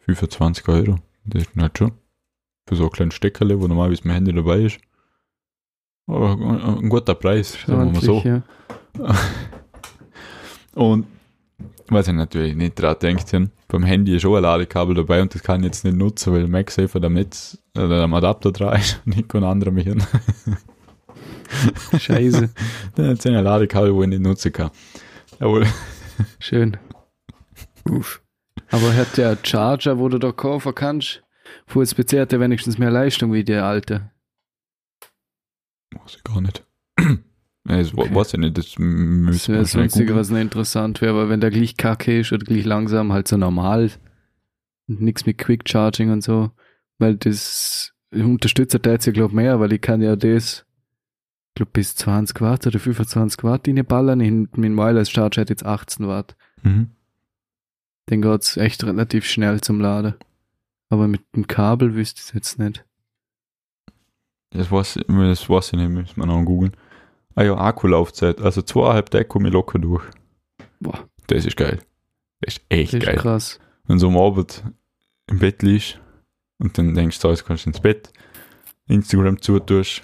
25 0.05 0.67
Euro. 0.67 0.99
Das 1.25 1.43
ist 1.43 1.55
nicht 1.55 1.77
schon. 1.77 1.91
Für 2.67 2.75
so 2.75 2.83
einen 2.83 2.91
kleinen 2.91 3.11
Steckerle, 3.11 3.59
wo 3.59 3.67
normalerweise 3.67 4.01
mein 4.05 4.15
Handy 4.15 4.33
dabei 4.33 4.61
ist. 4.61 4.79
Aber 6.07 6.31
ein, 6.31 6.89
guter 6.89 7.15
Preis, 7.15 7.57
sagen 7.65 7.85
wir 7.85 7.91
mal 7.93 8.01
so. 8.01 8.21
Ja. 8.23 8.43
Und 10.75 11.07
was 11.87 12.07
ich 12.07 12.13
natürlich 12.13 12.55
nicht 12.55 12.79
dran 12.79 12.97
denkt, 13.01 13.31
beim 13.67 13.83
Handy 13.83 14.15
ist 14.15 14.23
schon 14.23 14.35
ein 14.35 14.43
Ladekabel 14.43 14.95
dabei 14.95 15.21
und 15.21 15.33
das 15.33 15.43
kann 15.43 15.61
ich 15.61 15.67
jetzt 15.67 15.85
nicht 15.85 15.95
nutzen, 15.95 16.33
weil 16.33 16.47
MagSafe 16.47 17.01
am 17.01 17.13
Netz 17.13 17.57
oder 17.77 18.03
am 18.03 18.13
Adapter 18.13 18.51
dran 18.51 18.79
ist 18.79 19.01
und 19.05 19.17
ich 19.17 19.27
kann 19.27 19.43
andere 19.43 19.71
mich 19.71 19.85
hin. 19.85 20.03
Scheiße. 21.99 22.49
Das 22.95 23.21
sind 23.23 23.35
ein 23.35 23.43
Ladekabel, 23.43 23.93
wo 23.93 24.03
ich 24.03 24.09
nicht 24.09 24.21
nutzen 24.21 24.51
kann. 24.53 24.71
Jawohl. 25.39 25.65
Schön. 26.39 26.77
Uff. 27.89 28.21
Aber 28.71 28.95
hat 28.95 29.17
der 29.17 29.37
Charger, 29.43 29.99
wo 29.99 30.07
du 30.09 30.17
da 30.17 30.31
kaufen 30.31 30.73
kannst, 30.73 31.21
USB-C 31.73 32.19
hat 32.21 32.31
der 32.31 32.39
wenigstens 32.39 32.77
mehr 32.77 32.89
Leistung 32.91 33.33
wie 33.33 33.43
der 33.43 33.65
alte. 33.65 34.09
Weiß 35.91 36.15
ich 36.17 36.23
gar 36.23 36.41
nicht. 36.41 36.63
Ja, 37.67 37.77
Das 37.79 37.93
Okay. 37.95 38.13
weiß 38.13 38.33
ich 38.35 38.39
nicht, 38.41 38.57
das 38.59 38.65
Das 38.67 38.77
müssen 38.77 39.53
wäre 39.53 39.63
das 39.63 39.75
Einzige, 39.75 40.15
was 40.15 40.29
nicht 40.29 40.39
interessant 40.41 41.01
wäre, 41.01 41.13
aber 41.13 41.29
wenn 41.29 41.41
der 41.41 41.49
gleich 41.49 41.75
kacke 41.77 42.19
ist 42.19 42.31
oder 42.31 42.45
gleich 42.45 42.63
langsam, 42.63 43.11
halt 43.11 43.27
so 43.27 43.37
normal. 43.37 43.89
Nichts 44.85 45.25
mit 45.25 45.39
Quick 45.39 45.67
Charging 45.67 46.11
und 46.11 46.21
so. 46.23 46.51
Weil 46.99 47.15
das 47.15 47.91
unterstützt 48.11 48.77
der 48.85 48.91
jetzt 48.93 49.07
ja, 49.07 49.11
glaube 49.13 49.35
mehr, 49.35 49.59
weil 49.59 49.73
ich 49.73 49.81
kann 49.81 50.03
ja 50.03 50.15
das, 50.15 50.63
glaube 51.55 51.71
bis 51.73 51.95
20 51.95 52.39
Watt 52.41 52.67
oder 52.67 52.79
25 52.79 53.43
Watt 53.43 53.67
reinballern. 53.67 54.19
In 54.21 54.49
mein 54.55 54.75
Wireless 54.75 55.09
Charger 55.09 55.41
hat 55.41 55.49
jetzt 55.49 55.65
18 55.65 56.07
Watt. 56.07 56.35
Mhm. 56.63 56.91
Den 58.09 58.21
geht's 58.21 58.57
echt 58.57 58.83
relativ 58.83 59.25
schnell 59.25 59.61
zum 59.61 59.79
Laden. 59.81 60.13
Aber 60.89 61.07
mit 61.07 61.21
dem 61.35 61.47
Kabel 61.47 61.95
wüsste 61.95 62.19
ich 62.19 62.27
es 62.27 62.33
jetzt 62.33 62.59
nicht. 62.59 62.85
Das 64.51 64.71
weiß, 64.71 64.97
ich- 64.97 65.05
das 65.07 65.49
weiß 65.49 65.73
ich 65.73 65.79
nicht, 65.79 65.89
müssen 65.89 66.17
wir 66.17 66.25
noch 66.25 66.43
googeln. 66.45 66.75
Ah 67.35 67.43
ja, 67.43 67.55
Akkulaufzeit, 67.57 68.39
also 68.41 68.61
zweieinhalb 68.61 69.09
Tage 69.09 69.25
komme 69.25 69.49
ich 69.49 69.53
locker 69.53 69.79
durch. 69.79 70.03
Boah, 70.79 71.07
Das 71.27 71.45
ist 71.45 71.57
geil. 71.57 71.79
Das 72.41 72.55
ist 72.57 72.65
echt 72.69 72.93
das 72.93 72.99
ist 72.99 73.05
geil. 73.05 73.15
krass. 73.17 73.59
wenn 73.87 73.97
du 73.99 74.07
am 74.07 74.17
Abend 74.17 74.63
im 75.27 75.39
Bett 75.39 75.61
liegst 75.63 75.99
und 76.59 76.77
dann 76.77 76.93
denkst 76.95 77.19
du, 77.19 77.29
jetzt 77.29 77.45
kannst 77.45 77.65
du 77.65 77.69
ins 77.71 77.79
Bett, 77.81 78.11
Instagram 78.87 79.41
zutust, 79.41 80.03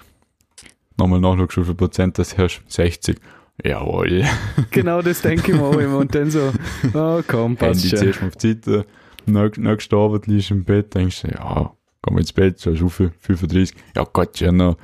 nochmal 1.02 1.20
nachschaust, 1.20 1.56
wie 1.58 1.64
viel 1.64 1.74
Prozent 1.74 2.18
das 2.18 2.36
hast, 2.38 2.62
60. 2.68 3.18
Jawohl. 3.64 4.24
Genau 4.70 5.02
das 5.02 5.20
denke 5.22 5.52
ich 5.52 5.56
mir 5.58 5.64
auch 5.64 5.76
immer. 5.78 5.98
Und 5.98 6.14
dann 6.14 6.30
so, 6.30 6.52
oh 6.94 7.22
komm, 7.26 7.56
passt 7.56 7.82
Handy 7.82 7.88
schon. 7.90 7.98
zuerst 7.98 8.20
mal 8.22 8.28
auf 8.28 8.36
die 8.36 8.48
Seite, 8.52 8.86
nächst- 9.26 9.58
nächsten 9.58 9.94
Abend 9.94 10.26
liegst 10.26 10.50
du 10.50 10.54
im 10.54 10.64
Bett, 10.64 10.94
denkst 10.94 11.22
du, 11.22 11.28
ja, 11.28 11.72
Komm 12.04 12.18
ins 12.18 12.32
Bett, 12.32 12.58
so 12.58 12.70
ist 12.72 12.92
viel, 12.92 13.12
35. 13.20 13.76
Ja, 13.94 14.04
Gott, 14.12 14.40
ja 14.40 14.50
noch. 14.50 14.76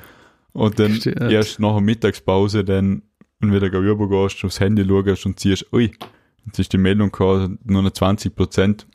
Und 0.53 0.79
dann 0.79 0.95
Stimmt. 0.95 1.21
erst 1.21 1.59
nach 1.59 1.73
der 1.73 1.81
Mittagspause 1.81 2.63
dann, 2.65 3.03
wenn 3.41 3.51
du 3.51 3.57
wieder 3.61 3.73
rübergehst, 3.77 4.45
aufs 4.45 4.61
Handy 4.61 4.85
schaust 4.87 5.27
und 5.27 5.41
siehst, 5.41 5.67
ui, 5.73 5.91
jetzt 6.47 6.59
ist 6.61 6.73
die 6.73 6.79
Meldung 6.79 7.11
gehabt, 7.11 7.59
nur 7.65 7.83
noch 7.83 7.91
20 7.91 8.37
Prozent. 8.37 8.87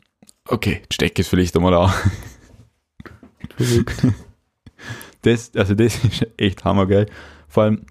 Okay, 0.48 0.80
steck 0.90 1.18
es 1.18 1.28
vielleicht 1.28 1.54
einmal 1.56 1.74
an. 1.74 1.92
Verrückt. 3.56 4.06
Das, 5.24 5.54
also 5.56 5.74
das 5.74 6.02
ist 6.04 6.26
echt 6.36 6.64
hammergeil. 6.64 7.06
Vor 7.48 7.64
allem, 7.64 7.86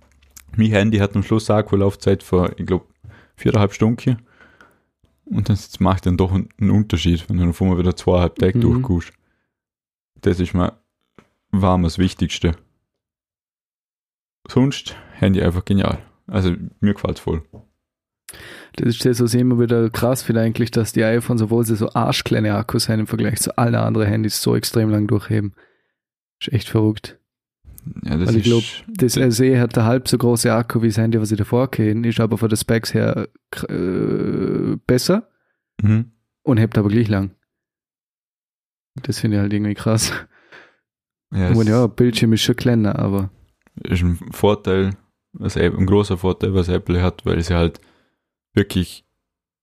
mein 0.55 0.67
Handy 0.71 0.97
hat 0.99 1.15
am 1.15 1.23
Schluss 1.23 1.49
Akkulaufzeit 1.49 2.23
von, 2.23 2.51
ich 2.57 2.65
glaube, 2.65 2.85
viereinhalb 3.35 3.73
Stunden. 3.73 4.17
Und 5.25 5.49
das 5.49 5.79
macht 5.79 6.05
dann 6.05 6.17
doch 6.17 6.31
einen 6.31 6.69
Unterschied, 6.69 7.27
wenn 7.29 7.37
du 7.37 7.43
dann 7.43 7.53
vorher 7.53 7.77
wieder 7.77 7.95
zweieinhalb 7.95 8.35
Tage 8.35 8.57
Mhm. 8.57 8.61
durchgehst. 8.83 9.13
Das 10.21 10.39
ist 10.39 10.53
mir 10.53 10.77
war 11.51 11.77
mir 11.77 11.87
das 11.87 11.97
Wichtigste. 11.99 12.53
Sonst 14.49 14.95
Handy 15.13 15.41
einfach 15.41 15.65
genial. 15.65 15.99
Also 16.27 16.53
mir 16.79 16.93
gefällt 16.93 17.19
voll. 17.19 17.43
Das 18.75 18.87
ist 18.87 19.05
das, 19.05 19.21
was 19.21 19.33
ich 19.33 19.41
immer 19.41 19.59
wieder 19.59 19.89
krass 19.89 20.23
finde 20.23 20.41
eigentlich, 20.41 20.71
dass 20.71 20.93
die 20.93 21.03
iPhones, 21.03 21.43
obwohl 21.43 21.63
sie 21.65 21.75
so 21.75 21.89
arschkleine 21.93 22.55
Akkus 22.55 22.89
haben 22.89 23.01
im 23.01 23.07
Vergleich 23.07 23.39
zu 23.39 23.55
allen 23.57 23.75
anderen 23.75 24.07
Handys, 24.07 24.41
so 24.41 24.55
extrem 24.55 24.89
lang 24.89 25.05
durchheben. 25.07 25.53
Ist 26.39 26.51
echt 26.51 26.69
verrückt. 26.69 27.19
Ja, 28.03 28.17
das 28.17 28.29
Weil 28.29 28.37
ich 28.37 28.47
ist, 28.47 28.83
glaub, 28.85 28.87
Das 28.87 29.13
SE 29.13 29.59
hat 29.59 29.75
der 29.75 29.85
halb 29.85 30.07
so 30.07 30.17
große 30.17 30.53
Akku 30.53 30.81
wie 30.81 30.87
das 30.87 30.97
Handy, 30.97 31.19
was 31.19 31.31
ich 31.31 31.37
davor 31.37 31.69
kenne, 31.69 32.07
ist 32.07 32.19
aber 32.19 32.37
von 32.37 32.49
den 32.49 32.57
Specs 32.57 32.93
her 32.93 33.27
äh, 33.69 34.75
besser 34.87 35.29
mhm. 35.81 36.11
und 36.43 36.57
hebt 36.57 36.77
aber 36.77 36.89
gleich 36.89 37.07
lang. 37.07 37.31
Das 39.01 39.19
finde 39.19 39.37
ich 39.37 39.41
halt 39.41 39.53
irgendwie 39.53 39.73
krass. 39.73 40.11
ja, 41.33 41.51
Ich 41.51 41.57
es 41.57 41.67
ja, 41.67 41.87
Bildschirm 41.87 42.33
ist 42.33 42.41
schon 42.41 42.55
kleiner, 42.55 42.97
aber 42.99 43.31
ist 43.81 44.03
ein 44.03 44.19
Vorteil, 44.31 44.91
was 45.33 45.55
Apple, 45.55 45.79
ein 45.79 45.85
großer 45.85 46.17
Vorteil, 46.17 46.53
was 46.53 46.69
Apple 46.69 47.01
hat, 47.01 47.25
weil 47.25 47.41
sie 47.41 47.55
halt 47.55 47.81
wirklich 48.53 49.05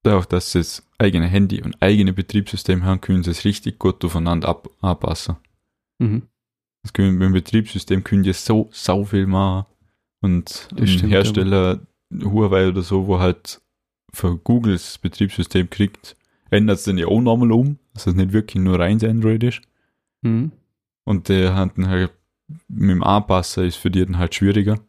dadurch, 0.03 0.27
dass 0.27 0.53
sie 0.53 0.59
das 0.59 0.87
eigene 0.99 1.27
Handy 1.27 1.63
und 1.63 1.81
eigene 1.81 2.13
Betriebssystem 2.13 2.85
haben, 2.85 3.01
können 3.01 3.23
sie 3.23 3.31
es 3.31 3.45
richtig 3.45 3.79
gut 3.79 4.05
aufeinander 4.05 4.49
ab, 4.49 4.69
anpassen. 4.81 5.37
mhm. 5.99 6.23
Das 6.83 6.93
können, 6.93 7.13
mit 7.19 7.23
dem 7.27 7.33
Betriebssystem 7.33 8.03
können 8.05 8.23
die 8.23 8.33
so 8.33 8.69
sau 8.73 9.05
viel 9.05 9.27
machen. 9.27 9.67
Und 10.23 10.69
ein 10.77 10.87
Hersteller, 11.09 11.81
Huawei 12.13 12.69
oder 12.69 12.83
so, 12.83 13.07
wo 13.07 13.19
halt 13.19 13.61
für 14.13 14.37
Googles 14.39 14.99
Betriebssystem 14.99 15.71
kriegt, 15.71 16.17
ändert 16.51 16.79
es 16.79 16.85
dann 16.85 16.99
ja 16.99 17.07
auch 17.07 17.21
nochmal 17.21 17.53
um, 17.53 17.79
dass 17.95 18.07
es 18.07 18.15
nicht 18.15 18.33
wirklich 18.33 18.63
nur 18.63 18.79
rein 18.79 19.03
Android 19.05 19.43
ist. 19.45 19.61
Mhm. 20.23 20.53
Und 21.05 21.29
der 21.29 21.55
hat 21.55 21.77
dann 21.79 21.89
halt 21.89 22.13
mit 22.69 22.91
dem 22.91 23.03
Anpassen 23.03 23.65
ist 23.65 23.77
für 23.77 23.91
die 23.91 24.05
dann 24.05 24.19
halt 24.19 24.35
schwieriger. 24.35 24.81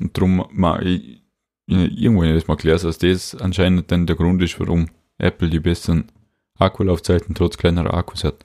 Und 0.00 0.16
darum 0.16 0.46
mal 0.52 0.86
ich, 0.86 1.22
ich- 1.66 1.98
irgendwo 2.02 2.22
habe 2.22 2.32
ich 2.32 2.40
das 2.42 2.48
mal 2.48 2.56
gelesen, 2.56 2.86
dass 2.86 2.98
das 2.98 3.34
anscheinend 3.34 3.90
dann 3.90 4.06
der 4.06 4.16
Grund 4.16 4.42
ist, 4.42 4.58
warum 4.60 4.88
Apple 5.18 5.48
die 5.50 5.60
besseren 5.60 6.12
Akkulaufzeiten 6.58 7.34
trotz 7.34 7.56
kleinerer 7.56 7.94
Akkus 7.94 8.24
hat. 8.24 8.44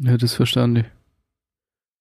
Ja, 0.00 0.16
das 0.16 0.34
verstand 0.34 0.78
ich. 0.78 0.84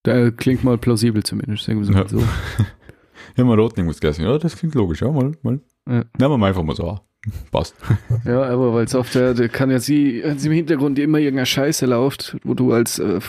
Der 0.05 0.31
klingt 0.31 0.63
mal 0.63 0.77
plausibel 0.77 1.23
zumindest, 1.23 1.63
sagen 1.63 1.79
wir 1.79 1.83
es 1.83 1.89
mal 1.93 2.01
Ja. 2.03 2.07
so. 2.09 2.21
Habe 3.37 3.45
mal 3.45 3.59
rot 3.59 3.77
irgendwas 3.77 3.99
gelesen. 3.99 4.23
Ja, 4.23 4.37
das 4.37 4.55
klingt 4.55 4.75
logisch. 4.75 5.01
Ja, 5.01 5.11
mal, 5.11 5.31
mal. 5.41 5.59
Ja. 5.87 5.93
Nehmen 6.17 6.31
wir 6.31 6.37
mal 6.37 6.47
einfach 6.47 6.63
mal 6.63 6.75
so. 6.75 6.99
Passt. 7.51 7.75
Ja, 8.25 8.43
aber 8.43 8.73
weil 8.73 8.87
Software, 8.87 9.33
da 9.33 9.47
kann 9.47 9.71
ja 9.71 9.79
sie, 9.79 10.21
wenn 10.23 10.37
sie 10.39 10.47
im 10.47 10.53
Hintergrund 10.53 10.99
immer 10.99 11.17
irgendeine 11.19 11.45
Scheiße 11.45 11.85
läuft, 11.85 12.37
wo 12.43 12.53
du 12.53 12.71
als 12.71 12.99
äh, 12.99 13.19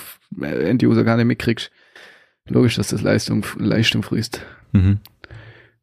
End-User 0.41 1.03
gar 1.05 1.17
nicht 1.17 1.27
mitkriegst. 1.27 1.71
Logisch, 2.49 2.77
dass 2.77 2.89
das 2.89 3.03
Leistung, 3.03 3.45
Leistung 3.59 4.03
frisst. 4.03 4.41
Mhm. 4.73 5.01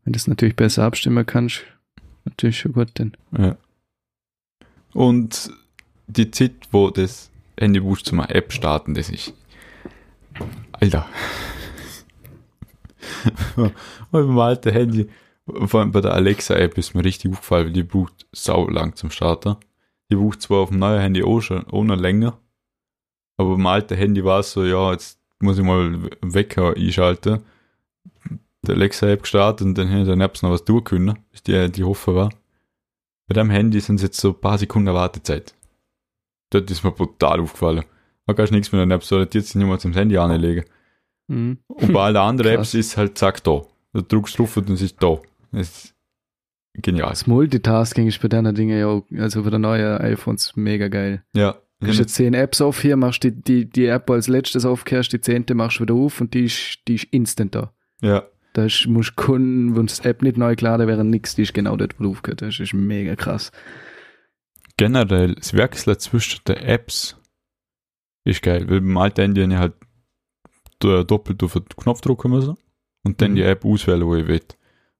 Wenn 0.03 0.11
du 0.13 0.17
das 0.17 0.27
natürlich 0.27 0.55
besser 0.55 0.83
abstimmen 0.83 1.25
kannst, 1.25 1.63
natürlich 2.25 2.59
schon 2.59 2.73
gut, 2.73 2.97
denn. 2.99 3.13
Ja. 3.37 3.57
Und 4.93 5.51
die 6.07 6.29
Zeit, 6.31 6.53
wo 6.71 6.89
das 6.89 7.31
Handy 7.57 7.83
wurscht 7.83 8.07
zum 8.07 8.19
App 8.19 8.51
starten, 8.51 8.93
das 8.93 9.09
ist. 9.09 9.33
Alter. 10.71 11.05
Und 13.55 13.73
beim 14.11 14.39
alten 14.39 14.71
Handy, 14.71 15.09
vor 15.45 15.81
allem 15.81 15.91
bei 15.91 16.01
der 16.01 16.13
Alexa-App 16.13 16.77
ist 16.77 16.95
mir 16.95 17.03
richtig 17.03 17.31
aufgefallen, 17.31 17.67
weil 17.67 17.73
die 17.73 17.83
braucht 17.83 18.25
sau 18.31 18.67
lang 18.69 18.95
zum 18.95 19.11
Starten. 19.11 19.57
Die 20.09 20.15
braucht 20.15 20.41
zwar 20.41 20.59
auf 20.59 20.69
dem 20.69 20.79
neuen 20.79 21.01
Handy 21.01 21.23
auch 21.23 21.41
schon 21.41 21.65
noch 21.69 21.95
länger, 21.95 22.37
aber 23.37 23.51
beim 23.51 23.67
alten 23.67 23.97
Handy 23.97 24.23
war 24.23 24.39
es 24.39 24.51
so, 24.51 24.63
ja, 24.63 24.91
jetzt 24.91 25.19
muss 25.39 25.57
ich 25.57 25.63
mal 25.63 26.09
Wecker 26.21 26.75
einschalten. 26.75 27.41
Die 28.65 28.71
Alexa-App 28.71 29.23
gestartet 29.23 29.67
und 29.67 29.77
dann 29.77 29.87
hätte 29.87 30.01
ich 30.01 30.07
dann 30.07 30.19
noch 30.19 30.51
was 30.51 30.63
tun 30.63 30.83
können, 30.83 31.19
bis 31.31 31.43
die, 31.43 31.69
die 31.71 31.83
offen 31.83 32.15
war. 32.15 32.29
Bei 33.27 33.33
dem 33.33 33.49
Handy 33.49 33.79
sind 33.79 33.97
es 33.97 34.03
jetzt 34.03 34.19
so 34.19 34.29
ein 34.29 34.39
paar 34.39 34.57
Sekunden 34.57 34.93
Wartezeit. 34.93 35.53
Das 36.61 36.77
ist 36.77 36.83
mir 36.83 36.91
brutal 36.91 37.39
aufgefallen. 37.39 37.83
Da 38.25 38.33
kannst 38.33 38.51
du 38.51 38.55
nichts 38.55 38.71
mit 38.71 38.87
der 38.87 38.95
App, 38.95 39.03
so 39.03 39.19
jetzt 39.19 39.33
sich 39.33 39.55
nicht 39.55 39.67
mal 39.67 39.79
zum 39.79 39.93
Handy 39.93 40.17
anlegen. 40.17 40.65
Mhm. 41.27 41.57
Und 41.67 41.93
bei 41.93 42.01
allen 42.01 42.17
anderen. 42.17 42.53
Apps 42.59 42.73
ist 42.73 42.97
halt 42.97 43.17
zack 43.17 43.43
da. 43.43 43.61
Du 43.93 44.01
drückst 44.01 44.39
drauf 44.39 44.57
und 44.57 44.69
es 44.69 44.81
ist 44.81 45.01
da. 45.01 45.19
Das 45.51 45.69
ist 45.69 45.95
genial. 46.73 47.09
Das 47.09 47.27
Multitasking 47.27 48.07
ist 48.07 48.21
bei 48.21 48.27
deiner 48.27 48.53
Dinge 48.53 48.79
ja 48.79 48.87
auch, 48.87 49.03
also 49.17 49.43
für 49.43 49.51
die 49.51 49.59
neuen 49.59 49.99
iPhones 49.99 50.55
mega 50.55 50.87
geil. 50.87 51.23
Ja. 51.35 51.57
Du 51.79 51.89
hast 51.89 51.99
jetzt 51.99 52.15
zehn 52.15 52.33
Apps 52.33 52.61
auf 52.61 52.81
hier, 52.81 52.95
machst 52.95 53.23
die, 53.23 53.31
die, 53.31 53.69
die 53.69 53.87
App 53.87 54.09
als 54.09 54.29
letztes 54.29 54.65
aufkehrst, 54.65 55.11
die 55.11 55.19
zehnte 55.19 55.53
machst 55.53 55.79
du 55.79 55.83
wieder 55.83 55.95
auf 55.95 56.21
und 56.21 56.33
die 56.33 56.45
ist, 56.45 56.79
die 56.87 56.95
ist 56.95 57.05
instant 57.11 57.55
da. 57.55 57.73
Ja. 58.01 58.23
Da 58.53 58.67
musst 58.87 59.09
du 59.09 59.13
Kunden, 59.15 59.75
wenn 59.75 59.87
das 59.87 59.99
App 60.01 60.21
nicht 60.21 60.37
neu 60.37 60.55
geladen 60.55 60.87
wäre, 60.87 61.03
nix, 61.03 61.35
die 61.35 61.41
ist 61.41 61.53
genau 61.53 61.75
dort, 61.75 61.99
wo 61.99 62.03
du 62.03 62.11
aufgehört 62.11 62.41
hast. 62.41 62.59
Das 62.59 62.67
ist 62.67 62.73
mega 62.73 63.15
krass. 63.15 63.51
Generell, 64.85 65.35
das 65.35 65.53
Wechseln 65.53 65.97
zwischen 65.99 66.41
den 66.47 66.57
Apps 66.57 67.15
ist 68.25 68.41
geil, 68.41 68.69
weil 68.69 68.81
beim 68.81 68.97
alten 68.97 69.21
Handy 69.21 69.41
habe 69.41 69.53
ich 69.53 69.59
halt 69.59 69.73
do- 70.79 71.03
doppelt 71.03 71.41
auf 71.43 71.53
den 71.53 71.65
Knopf 71.69 72.01
drücken 72.01 72.31
müssen 72.31 72.57
und 73.03 73.21
dann 73.21 73.31
Mhm. 73.31 73.35
die 73.35 73.43
App 73.43 73.63
auswählen, 73.65 74.05
wo 74.05 74.15
ich 74.15 74.27
will. 74.27 74.41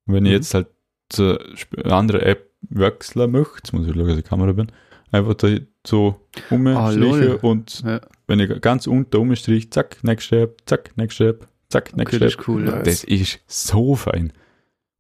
Und 0.06 0.14
wenn 0.14 0.26
ich 0.26 0.32
Mhm. 0.32 0.36
jetzt 0.36 0.54
halt 0.54 0.68
zu 1.10 1.38
eine 1.84 1.94
andere 1.94 2.22
App 2.24 2.50
wechseln 2.70 3.32
möchte, 3.32 3.56
jetzt 3.58 3.74
muss 3.74 3.86
ich 3.88 3.94
schauen, 3.94 4.08
dass 4.08 4.18
ich 4.18 4.24
die 4.24 4.30
Kamera 4.30 4.52
bin, 4.54 4.72
einfach 5.12 5.34
da 5.36 5.48
so 5.86 6.16
Ah, 6.50 6.54
umstreichen 6.56 7.36
und 7.42 7.84
Ja. 7.86 8.02
wenn 8.28 8.40
ich 8.40 8.62
ganz 8.62 8.88
unten 8.88 9.18
umstreiche, 9.18 9.70
zack, 9.70 10.04
nächste 10.04 10.42
App, 10.42 10.62
zack, 10.66 10.96
nächste 10.96 11.28
App, 11.30 11.48
zack, 11.70 11.90
Okay, 11.92 11.98
nächste 11.98 12.20
das 12.20 12.34
App. 12.34 12.40
ist 12.40 12.48
cool. 12.48 12.64
Nice. 12.64 12.84
Das 12.86 13.04
ist 13.04 13.40
so 13.48 13.96
fein. 13.96 14.32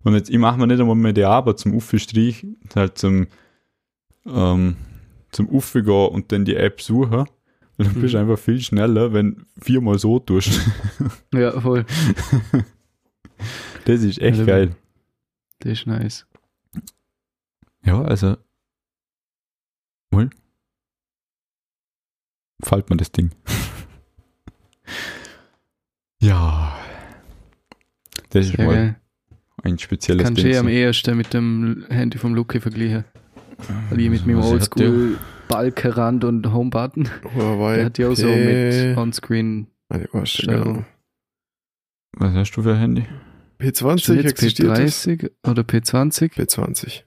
Und 0.03 0.15
jetzt, 0.15 0.29
ich 0.29 0.37
mache 0.37 0.59
mir 0.59 0.67
nicht 0.67 0.81
einmal 0.81 0.95
mehr 0.95 1.13
die 1.13 1.23
Arbeit 1.23 1.59
zum 1.59 1.73
Aufstrich, 1.77 2.45
halt 2.75 2.97
zum, 2.97 3.27
ähm, 4.25 4.77
zum 5.31 5.49
Aufgehen 5.49 5.89
und 5.89 6.31
dann 6.31 6.45
die 6.45 6.55
App 6.55 6.81
suchen. 6.81 7.25
Und 7.77 7.87
dann 7.87 8.01
bist 8.01 8.13
du 8.13 8.17
Mhm. 8.23 8.29
einfach 8.31 8.43
viel 8.43 8.61
schneller, 8.61 9.13
wenn 9.13 9.35
du 9.35 9.45
viermal 9.61 9.97
so 9.97 10.19
tust. 10.19 10.59
ja, 11.33 11.59
voll. 11.59 11.85
Das 13.85 14.01
ist 14.03 14.19
echt 14.21 14.37
Ja, 14.39 14.45
geil. 14.45 14.75
Das 15.59 15.71
ist 15.73 15.87
nice. 15.87 16.25
Ja, 17.83 18.01
also. 18.03 18.37
Wohl. 20.11 20.29
Fällt 22.63 22.89
mir 22.89 22.97
das 22.97 23.11
Ding. 23.11 23.31
ja. 26.21 26.77
Das 28.29 28.45
ist 28.47 28.55
Sehr 28.55 28.65
mal 28.65 28.75
geil. 28.75 28.95
ein 29.63 29.79
spezielles 29.79 30.23
Kannst 30.23 30.39
du 30.39 30.43
Ding. 30.45 30.53
eh 30.53 30.57
am 30.57 30.67
ehesten 30.67 31.17
mit 31.17 31.33
dem 31.33 31.85
Handy 31.89 32.17
vom 32.17 32.33
Lucky 32.35 32.59
vergleichen. 32.61 33.05
Weil 33.89 33.99
ich 34.01 34.09
mit 34.09 34.25
meinem 34.25 34.37
hat 34.43 34.79
der? 34.79 34.87
Oldschool 34.89 35.17
Balkenrand 35.47 36.23
und 36.23 36.51
Homebutton, 36.51 37.09
Huawei. 37.35 37.75
der 37.77 37.85
hat 37.85 37.97
ja 37.97 38.07
auch 38.09 38.15
so 38.15 38.27
mit 38.27 38.97
Onscreen. 38.97 39.67
Steuerung. 40.23 40.85
Was 42.17 42.33
hast 42.33 42.51
du 42.53 42.63
für 42.63 42.73
ein 42.73 42.79
Handy? 42.79 43.05
P20 43.59 44.13
jetzt 44.15 44.25
existiert 44.31 44.69
das? 44.77 45.05
P30 45.07 45.31
oder 45.47 45.61
P20? 45.63 46.33
P20. 46.33 47.03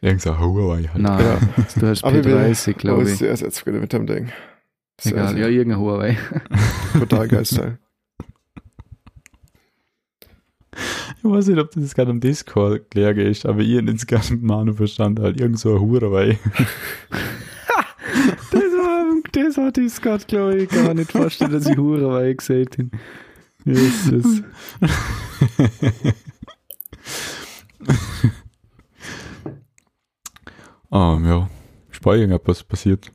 Irgend 0.00 0.22
so 0.22 0.38
Huawei 0.38 0.84
halt. 0.84 1.02
Nein, 1.02 1.24
Ja. 1.24 1.38
du 1.80 1.86
hast 1.86 2.04
Aber 2.04 2.24
wir- 2.24 2.36
P30, 2.36 2.74
Oh, 2.74 2.78
glaube 2.78 3.02
ist 3.02 3.12
ich. 3.12 3.18
sehr 3.18 3.30
ersetzt 3.30 3.66
wieder 3.66 3.80
mit 3.80 3.92
dem 3.92 4.06
Ding. 4.06 4.30
Sehr, 5.00 5.12
Egal, 5.12 5.28
sehr, 5.34 5.38
ja, 5.38 5.48
irgendein 5.48 5.80
Huawei. 5.80 6.16
Total 6.98 7.28
geil 7.28 7.44
Style. 7.44 7.78
Ich 11.18 11.24
weiß 11.30 11.48
nicht, 11.48 11.58
ob 11.58 11.70
das 11.72 11.94
gerade 11.94 12.10
am 12.10 12.20
Discord 12.20 12.90
gelegen 12.90 13.26
ist, 13.26 13.46
aber 13.46 13.60
ich 13.60 13.76
habe 13.78 13.90
jetzt 13.90 14.06
gerade 14.06 14.32
mit 14.34 14.42
Manu 14.42 14.72
verstanden, 14.74 15.22
halt 15.22 15.40
irgend 15.40 15.58
so 15.58 15.74
ein 15.76 15.80
Huawei. 15.80 16.38
Das 18.50 18.62
war, 18.62 19.04
das 19.32 19.56
war 19.58 19.72
Discord, 19.72 20.26
glaube 20.28 20.56
ich. 20.62 20.68
Gar 20.70 20.94
nicht 20.94 21.10
vorstellen, 21.12 21.50
dass 21.52 21.66
ich 21.66 21.76
Huawei 21.76 22.32
gesehen 22.32 22.68
habe. 22.78 22.90
Jesus. 23.64 24.42
Ah, 30.90 31.18
ja. 31.22 31.48
Bei 32.02 32.16
irgendetwas 32.16 32.62
passiert. 32.62 33.10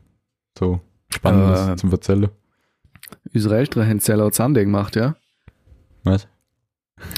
So 0.59 0.81
Spannendes 1.13 1.67
Äh. 1.67 1.75
zum 1.77 1.91
Erzählen. 1.91 2.29
Unsere 3.33 3.57
Eltern 3.57 3.87
haben 3.87 3.99
Sellout 3.99 4.31
Sunday 4.33 4.65
gemacht, 4.65 4.95
ja. 4.97 5.15
Was? 6.03 6.27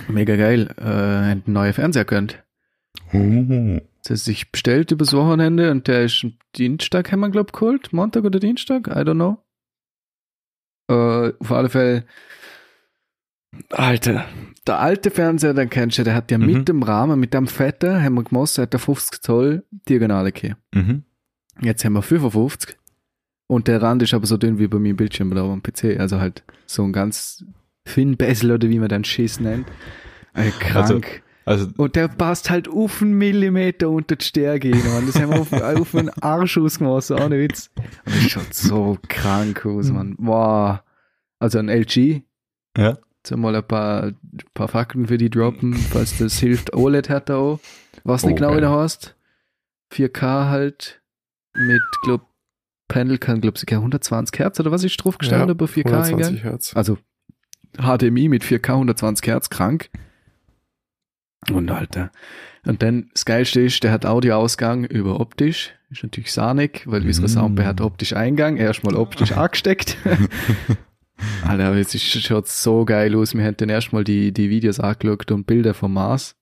Mega 0.08 0.36
geil. 0.36 0.74
Äh, 0.78 0.84
einen 0.84 1.44
neuen 1.46 1.74
Fernseher 1.74 2.06
gönnt. 2.06 2.44
Oh. 3.14 3.80
Das 4.02 4.10
heißt, 4.12 4.28
ich 4.30 4.52
bestellt 4.52 4.92
übers 4.92 5.14
Wochenende 5.14 5.72
und 5.72 5.88
der 5.88 6.04
ist 6.06 6.26
Dienstag, 6.58 7.12
haben 7.12 7.22
wir, 7.22 7.30
glaub 7.30 7.48
ich, 7.50 7.54
geholt. 7.54 7.94
Montag 7.94 8.26
oder 8.26 8.40
Dienstag? 8.40 8.88
I 8.88 9.00
don't 9.02 9.14
know. 9.14 9.38
Äh, 10.90 11.34
auf 11.40 11.52
alle 11.52 11.70
Fälle. 11.70 12.06
Alter, 13.70 14.26
der 14.66 14.80
alte 14.80 15.12
Fernseher, 15.12 15.54
den 15.54 15.70
kennst 15.70 16.00
du, 16.00 16.04
der 16.04 16.16
hat 16.16 16.32
ja 16.32 16.38
Mhm. 16.40 16.46
mit 16.46 16.68
dem 16.70 16.82
Rahmen, 16.84 17.20
mit 17.20 17.34
dem 17.34 17.48
Fetten, 17.48 18.02
haben 18.04 18.16
wir 18.16 18.24
gemacht, 18.24 18.58
hat 18.58 18.74
der 18.74 18.80
50 18.80 19.22
Zoll 19.22 19.64
Diagonale 19.88 20.32
gehabt. 20.32 20.60
Mhm. 20.74 21.04
Jetzt 21.62 21.86
haben 21.86 21.94
wir 21.94 22.02
55. 22.02 22.76
Und 23.48 23.68
der 23.68 23.82
Rand 23.82 24.02
ist 24.02 24.14
aber 24.16 24.26
so 24.26 24.38
dünn 24.38 24.58
wie 24.58 24.68
bei 24.68 24.80
mir 24.80 24.90
im 24.92 24.96
Bildschirm 24.98 25.32
oder 25.32 25.44
am 25.44 25.62
PC. 25.62 26.00
Also 26.00 26.20
halt 26.20 26.44
so 26.66 26.84
ein 26.84 26.94
ganz 26.94 27.46
Thin 27.86 28.18
Bezel 28.18 28.52
oder 28.52 28.70
wie 28.70 28.80
man 28.80 28.90
den 28.90 29.04
Schiss 29.04 29.40
nennt. 29.40 29.68
Ey, 30.34 30.52
krank. 30.60 31.22
Also, 31.46 31.68
und 31.76 31.96
der 31.98 32.08
passt 32.08 32.50
halt 32.50 32.70
auf 32.70 33.02
einen 33.02 33.18
Millimeter 33.18 33.90
unter 33.90 34.16
die 34.16 34.24
Stärke 34.24 34.70
hin. 34.70 34.82
Mann. 34.94 35.06
Das 35.06 35.20
haben 35.20 35.32
wir 35.32 35.42
auf, 35.42 35.52
auf 35.82 35.94
einen 35.96 36.10
Arsch 36.22 36.58
ausgemacht, 36.58 37.04
so 37.04 37.18
ohne 37.18 37.38
Witz. 37.40 37.70
Und 38.06 38.16
das 38.16 38.30
schaut 38.32 38.54
so 38.54 38.98
krank 39.10 39.66
aus, 39.66 39.92
Mann. 39.92 40.16
Wow. 40.20 40.80
Also 41.40 41.60
ein 41.60 41.68
LG. 41.70 42.22
ja. 42.78 42.98
Jetzt 43.26 43.38
mal 43.38 43.56
ein 43.56 43.66
paar, 43.66 44.12
paar 44.54 44.68
Fakten 44.68 45.08
für 45.08 45.18
die 45.18 45.30
droppen, 45.30 45.74
falls 45.76 46.18
das 46.18 46.40
hilft. 46.40 46.74
OLED 46.74 47.10
hat 47.10 47.30
er 47.30 47.38
auch. 47.38 47.60
Was 48.04 48.24
nicht 48.26 48.34
Oh, 48.34 48.36
genau 48.48 48.58
wieder 48.58 48.70
heißt. 48.78 49.16
4K 49.94 50.50
halt. 50.50 51.02
Mit, 51.56 51.82
glaub, 52.04 52.22
Panel 52.90 53.18
kann, 53.20 53.40
glaub 53.40 53.56
ich, 53.58 53.72
120 53.72 54.38
Hertz 54.40 54.60
oder 54.60 54.72
was 54.72 54.84
ist 54.84 54.98
drauf 54.98 55.18
gestanden 55.18 55.48
Ja, 55.48 55.54
bei 55.54 55.66
4K 55.66 55.86
120 55.86 56.14
eingegangen? 56.14 56.42
Hertz. 56.42 56.76
Also 56.76 56.98
HDMI 57.78 58.30
mit 58.30 58.44
4K 58.44 58.74
120 58.74 59.28
Hertz, 59.28 59.50
krank. 59.50 59.90
Und 61.52 61.70
Alter. 61.72 62.12
Und 62.66 62.82
dann 62.82 63.10
das 63.14 63.26
Geilste 63.26 63.62
ist, 63.62 63.84
der 63.84 63.92
hat 63.92 64.06
Audioausgang 64.06 64.86
über 64.86 65.20
optisch. 65.20 65.74
Ist 65.90 66.04
natürlich 66.04 66.32
sahnig, 66.32 66.84
weil 66.86 67.06
unsere 67.06 67.28
Mm. 67.28 67.30
Soundbar 67.30 67.66
hat 67.66 67.82
optisch 67.82 68.14
Eingang. 68.16 68.58
Erstmal 68.58 68.96
optisch 68.96 69.32
angesteckt. 69.38 69.98
Alter, 71.46 71.68
aber 71.68 71.78
es 71.78 71.94
ist, 71.94 72.04
schaut 72.04 72.48
so 72.48 72.86
geil 72.86 73.16
aus. 73.16 73.36
Wir 73.36 73.44
haben 73.44 73.58
dann 73.58 73.70
erstmal 73.70 74.04
die, 74.04 74.32
die 74.32 74.50
Videos 74.50 74.80
angeschaut 74.80 75.32
und 75.32 75.46
Bilder 75.46 75.74
vom 75.74 75.94
Mars 75.94 76.36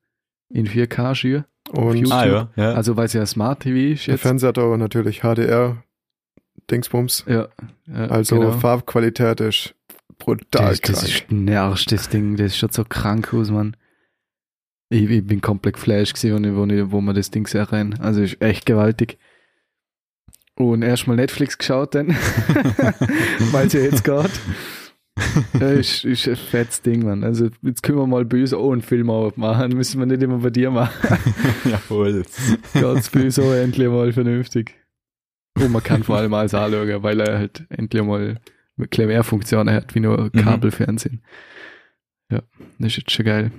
in 0.50 0.68
4K 0.68 1.16
schür. 1.16 1.46
Und. 1.72 2.12
Ah, 2.12 2.26
ja. 2.26 2.50
ja. 2.56 2.74
Also, 2.74 2.98
weil 2.98 3.06
es 3.06 3.14
ja 3.14 3.26
Smart 3.26 3.62
TV 3.62 3.94
ist 3.94 4.08
der 4.08 4.16
jetzt. 4.16 4.22
Fernseher 4.22 4.50
hat 4.50 4.58
aber 4.58 4.78
natürlich 4.78 5.22
HDR 5.22 5.84
Dingsbums. 6.70 7.26
Ja, 7.28 7.50
ja, 7.88 8.06
Also 8.08 8.40
genau. 8.40 8.52
Farbqualität 8.52 9.42
ist 9.42 9.76
brutal 10.26 10.70
Das, 10.70 10.82
das 10.82 11.00
krank. 11.02 11.08
ist 11.10 11.32
ein 11.32 11.50
Arsch, 11.50 11.86
das 11.86 12.10
Ding. 12.10 12.36
Das 12.38 12.58
schaut 12.58 12.74
so 12.74 12.84
krank 12.84 13.34
aus, 13.34 13.52
Mann. 13.52 13.76
Ich, 14.90 15.10
ich 15.10 15.26
bin 15.26 15.42
komplett 15.42 15.76
geflasht 15.76 16.16
gewesen, 16.16 16.56
wo, 16.56 16.66
ich, 16.66 16.92
wo 16.92 17.02
wir 17.02 17.14
das 17.14 17.32
Ding 17.32 17.48
sehen 17.48 17.64
rein. 17.64 18.00
Also 18.00 18.22
ist 18.22 18.42
echt 18.42 18.66
gewaltig. 18.66 19.18
Und 20.56 20.82
erstmal 20.84 21.16
Netflix 21.16 21.58
geschaut 21.58 21.96
dann, 21.96 22.10
weil 23.52 23.68
es 23.68 23.74
ja 23.74 23.80
jetzt 23.80 24.04
geht. 24.04 24.32
Ja, 25.60 25.70
ist, 25.72 26.04
ist 26.06 26.28
ein 26.28 26.36
fettes 26.36 26.82
Ding, 26.82 27.06
Mann. 27.06 27.24
Also 27.24 27.50
jetzt 27.62 27.84
können 27.84 27.98
wir 27.98 28.08
mal 28.08 28.26
uns 28.26 28.54
auch 28.54 28.72
einen 28.72 28.82
Film 28.82 29.08
machen. 29.08 29.72
Müssen 29.76 30.00
wir 30.00 30.06
nicht 30.06 30.22
immer 30.22 30.40
bei 30.40 30.50
dir 30.50 30.72
machen. 30.72 31.18
Jawohl. 31.66 32.24
Bei 32.74 32.86
uns 32.86 33.40
auch 33.40 33.54
endlich 33.54 33.88
mal 33.88 34.12
vernünftig. 34.12 34.76
Und 35.58 35.72
man 35.72 35.84
kann 35.84 36.04
vor 36.04 36.18
allem 36.18 36.34
alles 36.34 36.54
anschauen, 36.54 37.04
weil 37.04 37.20
er 37.20 37.38
halt 37.38 37.66
endlich 37.70 38.04
mal 38.04 38.40
ein 38.86 38.90
bisschen 38.90 39.08
mehr 39.08 39.24
Funktionen 39.24 39.74
hat, 39.74 39.94
wie 39.96 40.00
nur 40.00 40.32
Kabelfernsehen. 40.32 41.22
Ja, 42.32 42.42
das 42.80 42.88
ist 42.94 42.98
jetzt 42.98 43.12
schon 43.12 43.26
geil. 43.26 43.52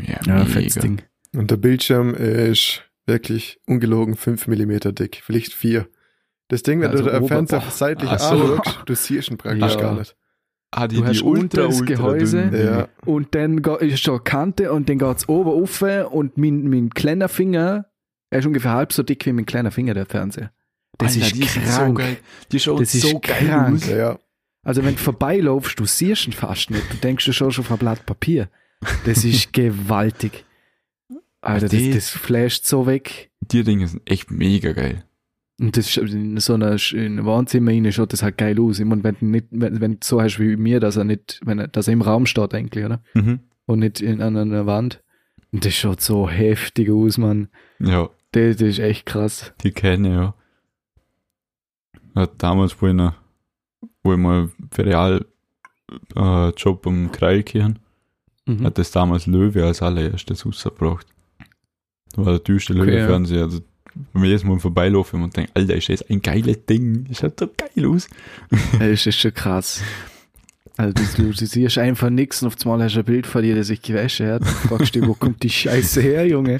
Ja, 0.00 0.20
Ja, 0.26 0.44
fettes 0.44 0.74
Ding. 0.76 1.02
Und 1.34 1.50
der 1.50 1.56
Bildschirm 1.56 2.14
ist 2.14 2.82
wirklich 3.06 3.60
ungelogen 3.66 4.14
5 4.16 4.46
mm 4.48 4.78
dick, 4.94 5.20
vielleicht 5.24 5.52
4. 5.52 5.88
Das 6.48 6.62
Ding, 6.62 6.80
wenn 6.80 6.90
Also 6.90 7.04
du 7.04 7.10
den 7.10 7.26
Fernseher 7.28 7.62
seitlich 7.70 8.10
Ach 8.10 8.18
so. 8.18 8.54
anschaust, 8.56 8.82
du 8.86 8.94
siehst 8.94 9.30
ihn 9.30 9.36
praktisch 9.38 9.74
Ja. 9.74 9.80
gar 9.80 9.94
nicht. 9.96 10.16
Ah, 10.72 10.86
die, 10.86 10.96
Du 10.96 11.02
die 11.02 11.08
hast 11.08 11.22
ultra, 11.22 11.66
ultra 11.66 11.84
Gehäuse. 11.84 12.50
Ja. 12.52 12.88
Und 13.04 13.34
dann 13.34 13.58
ist 13.58 14.00
schon 14.00 14.14
eine 14.14 14.22
Kante 14.22 14.72
und 14.72 14.88
dann 14.88 14.98
geht's 14.98 15.28
oben 15.28 15.50
rauf 15.50 15.82
und 16.12 16.38
mein, 16.38 16.68
mein 16.68 16.90
kleiner 16.90 17.28
Finger, 17.28 17.86
er 18.30 18.38
ist 18.38 18.46
ungefähr 18.46 18.72
halb 18.72 18.92
so 18.92 19.02
dick 19.02 19.26
wie 19.26 19.32
mein 19.32 19.46
kleiner 19.46 19.72
Finger, 19.72 19.94
der 19.94 20.06
Fernseher. 20.06 20.52
Das 21.00 21.14
Alter, 21.14 21.26
ist 21.26 21.36
die 21.36 21.40
krank. 21.60 21.66
so 21.88 21.94
geil. 21.94 22.16
Die 22.52 22.60
schauen 22.60 22.78
Das 22.80 22.94
ist 22.94 23.02
so 23.08 23.18
geil 23.20 23.46
krank. 23.46 23.74
aus. 23.76 23.88
Ja. 23.88 24.18
Also 24.62 24.84
wenn 24.84 24.94
du 24.94 25.00
vorbeilaufst, 25.00 25.78
du 25.80 25.84
siehst 25.86 26.26
ihn 26.26 26.32
fast 26.32 26.70
nicht. 26.70 26.84
Du 26.92 26.96
denkst 26.98 27.24
du 27.24 27.32
schon 27.32 27.48
auf 27.48 27.70
ein 27.70 27.78
Blatt 27.78 28.04
Papier. 28.06 28.48
Das 29.04 29.24
ist 29.24 29.52
gewaltig. 29.52 30.44
Alter, 31.40 31.68
das, 31.68 31.70
Die- 31.78 31.92
das 31.92 32.10
flasht 32.10 32.66
so 32.66 32.86
weg. 32.86 33.30
Die 33.40 33.64
Dinge 33.64 33.88
sind 33.88 34.02
echt 34.08 34.30
mega 34.30 34.72
geil. 34.72 35.04
Und 35.58 35.76
das 35.76 35.88
ist 35.88 35.96
in 36.14 36.38
so 36.38 36.54
einer 36.54 36.76
in 36.92 37.18
einem 37.18 37.24
Wohnzimmer 37.26 37.70
rein 37.70 37.90
schaut 37.92 38.12
das 38.14 38.22
halt 38.22 38.38
geil 38.38 38.58
aus. 38.60 38.78
Ich 38.78 38.84
meine, 38.86 39.04
wenn 39.04 39.16
du 39.20 39.26
nicht, 39.26 39.46
wenn, 39.50 39.80
wenn 39.80 39.92
du 39.92 39.98
so 40.02 40.20
hast 40.22 40.38
wie 40.38 40.56
mir, 40.56 40.80
dass 40.80 40.96
er 40.96 41.04
nicht, 41.04 41.38
wenn 41.44 41.58
er, 41.58 41.68
dass 41.68 41.86
er 41.86 41.92
im 41.92 42.00
Raum 42.02 42.24
steht 42.26 42.54
eigentlich, 42.54 42.84
oder? 42.84 43.02
Mhm. 43.14 43.40
Und 43.66 43.78
nicht 43.80 44.00
in, 44.00 44.22
an 44.22 44.36
einer 44.38 44.64
Wand. 44.66 45.02
Und 45.52 45.64
das 45.64 45.74
schaut 45.74 46.00
so 46.00 46.28
heftig 46.30 46.90
aus, 46.90 47.18
Mann. 47.18 47.48
Ja, 47.78 48.08
Das, 48.32 48.56
das 48.56 48.68
ist 48.68 48.78
echt 48.78 49.04
krass. 49.06 49.52
die 49.62 49.72
kenne 49.72 50.08
ich, 50.08 50.14
ja. 50.14 50.34
Ja. 52.16 52.26
Damals, 52.38 52.80
wo 52.80 52.86
ich, 52.88 52.94
noch, 52.94 53.14
wo 54.02 54.12
ich 54.12 54.18
mal 54.18 54.50
Ferial 54.70 55.24
äh, 56.16 56.48
Job 56.50 56.86
am 56.86 57.10
Kreil 57.12 57.42
gehen, 57.42 57.78
Mhm. 58.46 58.64
hat 58.64 58.78
das 58.78 58.90
damals 58.90 59.26
Löwe 59.26 59.64
als 59.66 59.82
allererstes 59.82 60.46
rausgebracht. 60.46 61.06
Das 62.12 62.24
war 62.24 62.32
der 62.32 62.42
teuerste 62.42 62.72
Okay, 62.72 62.82
Löwe-Fernseher. 62.84 63.42
Also, 63.42 63.60
wenn 64.12 64.22
wir 64.22 64.28
jedes 64.30 64.44
Mal 64.44 64.58
vorbeilaufen 64.58 65.22
und 65.22 65.36
denken, 65.36 65.52
Alter, 65.54 65.74
ist 65.76 65.88
das 65.90 66.02
ein 66.08 66.22
geiles 66.22 66.64
Ding. 66.64 67.04
Das 67.06 67.18
schaut 67.18 67.38
so 67.38 67.48
geil 67.48 67.86
aus. 67.86 68.08
Das 68.78 69.06
ist 69.06 69.18
schon 69.20 69.34
krass. 69.34 69.82
Also 70.76 70.94
du, 70.94 71.02
du, 71.22 71.30
du 71.34 71.46
siehst 71.46 71.76
einfach 71.76 72.08
nichts 72.08 72.42
und 72.42 72.48
auf 72.48 72.56
einmal 72.64 72.82
hast 72.82 72.94
du 72.94 73.00
ein 73.00 73.04
Bild 73.04 73.26
von 73.26 73.42
dir, 73.42 73.54
der 73.54 73.64
sich 73.64 73.82
gewaschen 73.82 74.28
hat. 74.28 74.40
Und 74.40 74.48
fragst 74.48 74.94
dich, 74.94 75.06
wo 75.06 75.12
kommt 75.14 75.42
die 75.42 75.50
Scheiße 75.50 76.00
her, 76.00 76.26
Junge? 76.26 76.58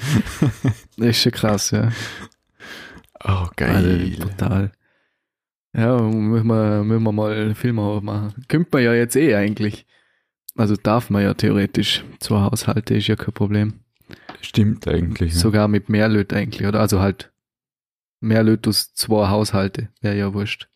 Das 0.97 1.07
ist 1.07 1.21
schon 1.23 1.31
krass, 1.31 1.71
ja. 1.71 1.91
Oh, 3.23 3.27
Also, 3.29 3.49
geil. 3.55 4.15
total. 4.19 4.71
Ja, 5.73 6.01
müssen 6.01 6.47
wir, 6.47 6.83
müssen 6.83 7.03
wir 7.03 7.11
mal 7.11 7.31
einen 7.33 7.55
Film 7.55 7.79
auch 7.79 8.01
machen. 8.01 8.33
Könnte 8.47 8.69
man 8.73 8.83
ja 8.83 8.93
jetzt 8.93 9.15
eh 9.15 9.35
eigentlich. 9.35 9.85
Also 10.55 10.75
darf 10.75 11.09
man 11.09 11.23
ja 11.23 11.33
theoretisch. 11.33 12.03
Zwei 12.19 12.41
Haushalte 12.41 12.93
ist 12.95 13.07
ja 13.07 13.15
kein 13.15 13.33
Problem. 13.33 13.75
Stimmt 14.41 14.87
eigentlich. 14.87 15.33
Ja. 15.33 15.39
Sogar 15.39 15.67
mit 15.69 15.87
mehr 15.87 16.09
Leuten 16.09 16.35
eigentlich, 16.35 16.67
oder? 16.67 16.81
Also 16.81 16.99
halt 16.99 17.31
mehr 18.19 18.43
Leute 18.43 18.69
aus 18.69 18.93
zwei 18.93 19.29
Haushalte. 19.29 19.89
Wäre 20.01 20.17
ja 20.17 20.33
wurscht. 20.33 20.67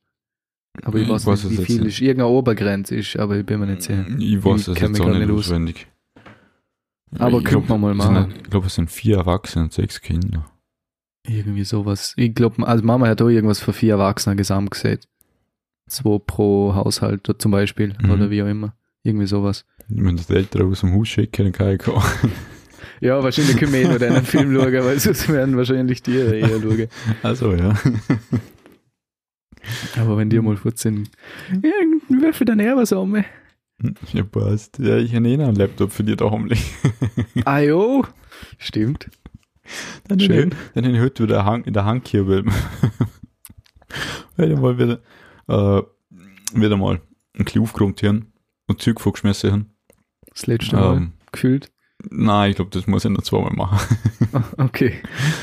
Aber 0.83 0.97
ich 0.99 1.07
weiß, 1.09 1.25
weiß 1.25 1.45
nicht, 1.45 1.59
wie 1.59 1.65
viel 1.65 1.77
nicht. 1.81 1.87
ist. 1.95 2.01
Irgendeine 2.01 2.29
Obergrenze 2.29 2.95
ist, 2.95 3.17
aber 3.17 3.37
ich 3.37 3.45
bin 3.45 3.59
mir 3.59 3.65
nicht 3.67 3.81
sicher. 3.83 4.05
Ich 4.17 4.43
weiß 4.43 4.67
Ich 4.69 4.75
es 4.75 4.79
jetzt 4.81 5.01
auch 5.01 5.07
nicht 5.09 5.19
nicht 5.19 5.29
aus. 5.31 5.39
auswendig. 5.39 5.87
Aber 7.17 7.39
Ich 7.39 7.45
könnte 7.45 7.69
man 7.69 7.81
mal 7.81 7.91
es 7.97 8.03
sind- 8.03 8.13
machen. 8.13 8.33
Ich 8.37 8.49
glaube, 8.49 8.67
es 8.67 8.75
sind 8.75 8.91
vier 8.91 9.17
Erwachsene 9.17 9.65
und 9.65 9.73
sechs 9.73 10.01
Kinder. 10.01 10.45
Irgendwie 11.27 11.63
sowas. 11.63 12.13
Ich 12.17 12.35
glaube, 12.35 12.67
also 12.67 12.83
Mama 12.83 13.07
hat 13.07 13.21
auch 13.21 13.29
irgendwas 13.29 13.59
für 13.59 13.73
vier 13.73 13.93
Erwachsene 13.93 14.35
gesamt 14.35 14.71
gesehen. 14.71 14.99
Zwei 15.87 16.19
pro 16.19 16.73
Haushalt 16.75 17.29
zum 17.37 17.51
Beispiel. 17.51 17.93
Mhm. 18.01 18.11
Oder 18.11 18.29
wie 18.29 18.43
auch 18.43 18.47
immer. 18.47 18.75
Irgendwie 19.03 19.27
sowas. 19.27 19.65
Wenn 19.87 20.17
das 20.17 20.27
die 20.27 20.35
Eltern 20.35 20.71
aus 20.71 20.81
dem 20.81 20.93
Haus 20.93 21.07
schicken, 21.07 21.45
dann 21.45 21.51
kann 21.51 21.75
ich 21.75 21.79
kommen. 21.79 22.03
Ja, 23.01 23.21
wahrscheinlich 23.21 23.57
können 23.57 23.73
wir 23.73 23.81
eh 23.81 23.87
nur 23.87 24.01
einen 24.01 24.25
Film 24.25 24.53
schauen, 24.53 24.73
weil 24.73 24.99
sonst 24.99 25.27
werden 25.29 25.57
wahrscheinlich 25.57 26.01
die 26.01 26.15
eher 26.15 26.47
schauen. 26.47 26.87
Also, 27.23 27.53
ja. 27.53 27.75
Aber 29.97 30.17
wenn 30.17 30.29
die 30.29 30.39
mal 30.39 30.57
fort 30.57 30.77
sind, 30.77 31.09
ja, 31.61 31.71
werfe 32.21 32.45
dann 32.45 32.59
eher 32.59 32.77
was 32.77 32.91
um. 32.93 33.23
Ja, 34.13 34.23
passt. 34.23 34.79
Ja, 34.79 34.97
ich 34.97 35.13
habe 35.13 35.27
eh 35.27 35.37
noch 35.37 35.47
einen 35.47 35.57
Laptop 35.57 35.91
für 35.91 36.03
dich 36.03 36.15
daheim 36.15 36.45
liegen. 36.45 36.63
Ah 37.43 37.59
jo, 37.59 38.05
stimmt. 38.57 39.09
Dann 40.07 40.19
Schön. 40.19 40.53
Habe 40.75 40.87
ich 40.91 40.99
heute 40.99 41.23
wieder 41.23 41.45
Hang, 41.45 41.63
in 41.63 41.73
der 41.73 41.85
Hand 41.85 42.07
hier, 42.07 42.27
weil, 42.27 42.45
weil 44.37 44.51
ich 44.51 44.59
mal 44.59 44.77
wieder, 44.77 44.99
äh, 45.47 45.81
wieder 46.53 46.77
mal 46.77 47.01
ein 47.37 47.45
bisschen 47.45 47.61
aufgeräumt 47.63 48.01
haben 48.03 48.31
und 48.67 48.81
Zeug 48.81 49.01
vorgeschmissen 49.01 49.51
haben. 49.51 49.75
Das 50.29 50.47
letzte 50.47 50.75
Mal 50.75 50.97
Ähm, 50.97 51.13
gefühlt. 51.31 51.71
nein, 52.09 52.51
ich 52.51 52.55
glaube, 52.57 52.71
das 52.71 52.87
muss 52.87 53.05
ich 53.05 53.11
noch 53.11 53.23
zweimal 53.23 53.53
machen. 53.53 53.79
Okay. 54.57 55.01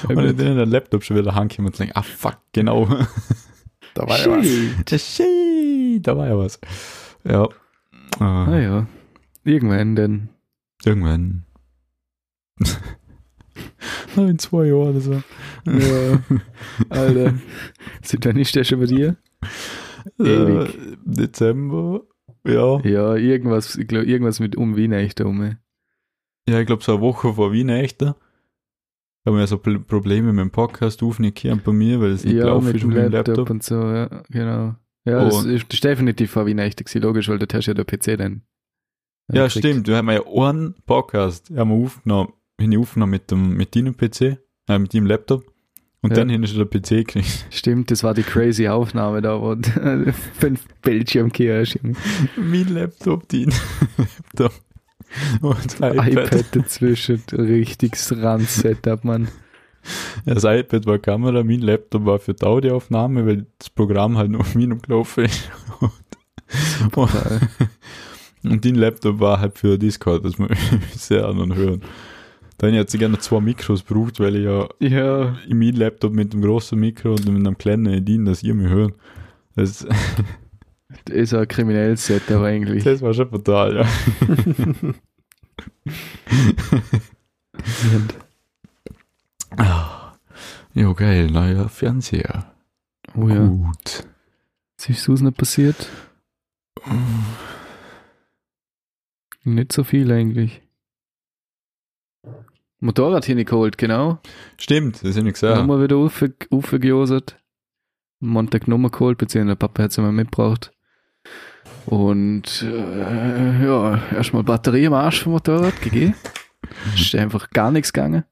Und 0.09 0.17
dann 0.17 0.27
in 0.29 0.37
der 0.57 0.67
Laptop 0.67 1.03
schon 1.03 1.17
wieder 1.17 1.35
Hand 1.35 1.59
und 1.59 1.79
denke, 1.79 1.97
ah 1.97 2.03
fuck, 2.03 2.39
genau. 2.53 2.87
Da 3.95 4.09
war 4.09 4.19
ja 4.19 4.31
was. 4.31 5.19
Da 6.03 6.17
war 6.17 6.27
ja 6.29 6.39
was. 6.39 6.59
Ja. 7.25 7.45
Äh, 7.45 7.49
Ah 8.25 8.59
ja. 8.59 8.87
Irgendwann 9.45 9.97
dann. 9.97 10.29
Irgendwann. 10.85 11.45
in 14.29 14.39
zwei 14.39 14.67
Jahren 14.67 14.91
oder 14.91 15.01
so. 15.01 15.23
Ja, 15.67 16.23
Alter. 16.89 17.35
Wann 18.23 18.37
ist 18.39 18.55
der 18.55 18.65
schon 18.65 18.81
bei 18.81 18.87
dir? 18.87 19.17
Äh, 20.19 20.67
Dezember. 21.05 22.03
Ja. 22.47 22.81
Ja, 22.81 23.15
irgendwas, 23.17 23.77
ich 23.77 23.87
glaube, 23.87 24.07
irgendwas 24.07 24.41
mit 24.41 24.57
um 24.57 24.77
Weihnachten 24.77 25.27
um. 25.27 25.57
Ja, 26.49 26.61
ich 26.61 26.67
glaube, 26.67 26.83
so 26.83 26.93
eine 26.93 27.01
Woche 27.01 27.35
vor 27.35 27.53
Weihnachten 27.53 28.15
haben 29.25 29.35
wir 29.37 29.41
ja 29.41 29.47
so 29.47 29.59
Probleme 29.59 30.33
mit 30.33 30.43
dem 30.43 30.51
Podcast 30.51 31.03
aufnehmen 31.03 31.35
können 31.35 31.61
bei 31.65 31.73
mir, 31.73 32.01
weil 32.01 32.11
es 32.11 32.25
nicht 32.25 32.35
Ja, 32.35 32.45
gelaufen 32.47 32.67
mit 32.67 32.77
ist 32.77 32.85
mit 32.85 32.97
dem 32.97 33.13
Laptop, 33.13 33.27
Laptop. 33.37 33.51
und 33.51 33.63
so, 33.63 33.77
ja, 33.77 34.23
genau. 34.31 34.75
Ja, 35.05 35.27
ist, 35.29 35.45
das 35.45 35.75
ist 35.75 35.85
definitiv 35.85 36.33
vor 36.33 36.47
Weihnachten 36.47 36.85
gewesen, 36.85 37.03
logisch, 37.03 37.29
weil 37.29 37.39
da 37.39 37.47
hast 37.57 37.67
du 37.67 37.71
ja 37.71 37.75
der 37.75 37.85
PC 37.85 38.19
dann. 38.19 38.43
Ja, 39.33 39.47
gekriegt. 39.47 39.65
stimmt. 39.65 39.87
Wir 39.87 39.97
haben 39.97 40.11
ja 40.11 40.21
einen 40.27 40.75
Podcast, 40.85 41.51
haben 41.57 41.71
wir 41.71 41.85
aufgenommen, 41.87 42.33
haben 42.61 42.71
wir 42.71 42.81
aufgenommen 42.81 43.11
mit, 43.11 43.31
dem, 43.31 43.55
mit 43.57 43.75
deinem 43.75 43.97
PC, 43.97 44.39
äh, 44.69 44.79
mit 44.79 44.95
deinem 44.95 45.07
Laptop. 45.07 45.45
Und 46.05 46.11
Ja. 46.17 46.25
dann 46.25 46.43
hast 46.43 46.55
du 46.57 46.65
den 46.65 46.69
PC 46.83 46.89
gekriegt. 47.07 47.47
Stimmt, 47.51 47.91
das 47.91 48.03
war 48.03 48.13
die 48.15 48.25
crazy 48.25 48.67
Aufnahme 48.69 49.23
da, 49.23 49.41
wo 49.41 49.55
du 49.55 50.13
fünf 50.39 50.67
Bildschirm 50.83 51.31
hast. 51.33 51.79
Mein 52.37 52.69
Laptop, 52.75 53.29
dein 53.29 53.53
Laptop. 53.97 54.53
Und 55.41 55.81
das 55.81 55.95
iPad. 55.95 56.09
iPad. 56.09 56.45
dazwischen, 56.57 57.23
richtiges 57.33 58.13
Rand-Setup, 58.17 59.05
Mann. 59.05 59.29
Ja, 60.25 60.35
das 60.35 60.45
iPad 60.45 60.87
war 60.87 60.99
Kamera, 60.99 61.43
mein 61.45 61.61
Laptop 61.61 62.05
war 62.07 62.19
für 62.19 62.35
die 62.35 62.45
Audioaufnahme, 62.47 63.27
weil 63.27 63.47
das 63.59 63.69
Programm 63.71 64.17
halt 64.17 64.31
nur 64.31 64.41
auf 64.41 64.55
meinem 64.55 64.81
gelaufen 64.81 65.25
ist. 65.25 65.51
Und, 65.81 67.11
Geil. 67.13 67.41
und 68.45 68.65
dein 68.65 68.75
Laptop 68.75 69.21
war 69.21 69.41
halt 69.41 69.59
für 69.59 69.79
Discord, 69.79 70.25
dass 70.25 70.39
wir 70.39 70.49
sehr 70.97 71.27
anderen 71.27 71.55
hören. 71.55 71.83
Dann 72.63 72.77
hat 72.77 72.91
sie 72.91 72.99
gerne 72.99 73.19
zwei 73.19 73.41
Mikros 73.41 73.85
gebraucht, 73.85 74.21
weil 74.21 74.37
ich 74.37 74.45
ja 74.45 74.69
Ja, 74.79 75.37
in 75.49 75.59
meinem 75.59 75.75
Laptop 75.75 76.13
mit 76.13 76.33
dem 76.33 76.43
großen 76.43 76.79
Mikro 76.79 77.11
und 77.11 77.27
mit 77.27 77.35
einem 77.45 77.59
kleinen 77.59 78.05
dienen, 78.05 78.25
dass 78.25 78.45
ihr 78.45 78.55
mich 78.55 78.69
hört. 78.69 78.95
Das, 79.57 79.85
das 81.05 81.17
ist 81.17 81.35
ein 81.35 81.49
kriminelles 81.49 82.07
Setup 82.07 82.41
eigentlich. 82.41 82.85
das 82.85 83.03
war 83.03 83.13
schon 83.15 83.31
fatal, 83.31 83.79
ja. 83.79 83.85
Ja, 90.75 90.93
geil, 90.95 91.31
neuer 91.33 91.69
Fernseher. 91.69 92.47
Oh 93.17 93.29
ja. 93.29 93.45
Gut. 93.45 94.07
Was 94.79 94.89
ist 94.89 95.03
sonst 95.03 95.23
noch 95.23 95.35
passiert? 95.35 95.91
Nicht 99.43 99.73
so 99.73 99.83
viel 99.83 100.13
eigentlich. 100.13 100.63
Motorrad 102.83 103.25
hingeholt, 103.25 103.79
genau. 103.79 104.19
Stimmt, 104.59 105.05
das 105.05 105.17
habe 105.17 105.29
ich 105.29 105.35
gesehen. 105.35 105.55
Nochmal 105.55 105.83
wieder 105.85 105.97
auf, 105.97 106.25
aufgejosert. 106.51 107.39
Montag 108.19 108.67
nochmal 108.67 108.91
geholt, 108.91 109.19
beziehungsweise 109.19 109.57
der 109.57 109.67
Papa 109.69 109.85
hat 109.85 109.93
es 109.93 109.99
mal 109.99 110.11
mitgebracht. 110.11 110.73
Und 111.87 112.63
äh, 112.63 113.65
ja, 113.65 114.03
erstmal 114.13 114.43
Batterie 114.43 114.85
im 114.85 114.95
Arsch 114.95 115.23
vom 115.23 115.33
Motorrad 115.33 115.81
gegeben. 115.81 116.15
ist 116.97 117.15
einfach 117.15 117.51
gar 117.51 117.71
nichts 117.71 117.93
gegangen. 117.93 118.25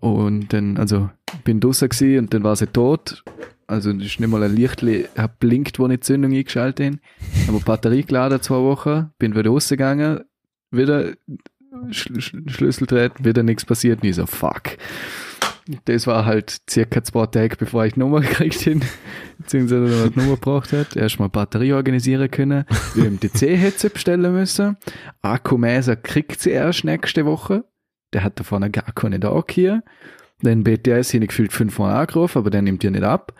Und 0.00 0.52
dann, 0.52 0.76
also, 0.76 1.08
bin 1.44 1.58
draußen 1.58 1.88
gewesen 1.88 2.18
und 2.18 2.34
dann 2.34 2.44
war 2.44 2.54
sie 2.54 2.66
tot. 2.66 3.24
Also, 3.66 3.92
es 3.92 4.04
ist 4.04 4.20
nicht 4.20 4.28
mal 4.28 4.42
ein 4.42 4.54
Licht, 4.54 4.84
hat 5.16 5.38
blinkt, 5.38 5.78
wo 5.78 5.88
die 5.88 6.00
Zündung 6.00 6.32
eingeschaltet 6.32 6.86
haben. 6.86 7.00
Aber 7.48 7.60
Batterie 7.60 8.02
geladen 8.02 8.42
zwei 8.42 8.56
Wochen, 8.56 9.10
bin 9.18 9.34
wieder 9.34 9.50
rausgegangen, 9.50 10.20
wieder 10.70 11.14
Sch 11.90 12.10
Sch 12.18 12.36
Schlüssel 12.46 12.86
treten, 12.86 13.24
wieder 13.24 13.42
nichts 13.42 13.64
passiert. 13.64 14.02
Und 14.02 14.08
ich 14.08 14.16
so, 14.16 14.26
fuck. 14.26 14.76
Das 15.84 16.06
war 16.06 16.24
halt 16.24 16.56
circa 16.68 17.02
zwei 17.02 17.26
Tage, 17.26 17.56
bevor 17.56 17.84
ich 17.84 17.94
die 17.94 18.00
Nummer 18.00 18.20
gekriegt 18.20 18.66
habe, 18.66 18.80
beziehungsweise 19.38 19.82
man 19.82 20.12
die 20.12 20.18
Nummer 20.18 20.34
gebraucht 20.34 20.72
hat. 20.72 20.96
Erstmal 20.96 21.28
Batterie 21.28 21.72
organisieren 21.72 22.30
können, 22.30 22.64
im 22.96 23.20
DC 23.20 23.42
hätte 23.42 23.78
sie 23.78 23.88
bestellen 23.88 24.32
müssen. 24.32 24.76
Akkumäser 25.22 25.96
kriegt 25.96 26.40
sie 26.40 26.50
erst 26.50 26.84
nächste 26.84 27.24
Woche. 27.24 27.64
Der 28.12 28.24
hat 28.24 28.40
davon 28.40 28.72
gar 28.72 28.92
keine 28.92 29.20
da 29.20 29.42
hier. 29.48 29.82
Den 30.42 30.64
BTS 30.64 31.14
ich 31.14 31.28
gefühlt 31.28 31.52
fünfmal 31.52 31.94
angerufen, 31.94 32.38
aber 32.38 32.50
der 32.50 32.62
nimmt 32.62 32.82
ja 32.82 32.90
nicht 32.90 33.04
ab. 33.04 33.34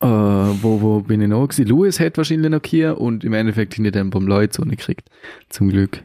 äh, 0.00 0.06
wo, 0.06 0.80
wo 0.80 1.00
bin 1.00 1.20
ich 1.20 1.28
noch? 1.28 1.48
Louis 1.58 2.00
hat 2.00 2.16
wahrscheinlich 2.16 2.50
noch 2.50 2.62
hier 2.64 3.00
und 3.00 3.22
im 3.22 3.34
Endeffekt 3.34 3.78
ich 3.78 3.92
den 3.92 4.10
beim 4.10 4.26
Leute 4.26 4.54
so 4.54 4.62
nicht 4.64 4.78
gekriegt. 4.78 5.10
Zum 5.50 5.68
Glück. 5.68 6.02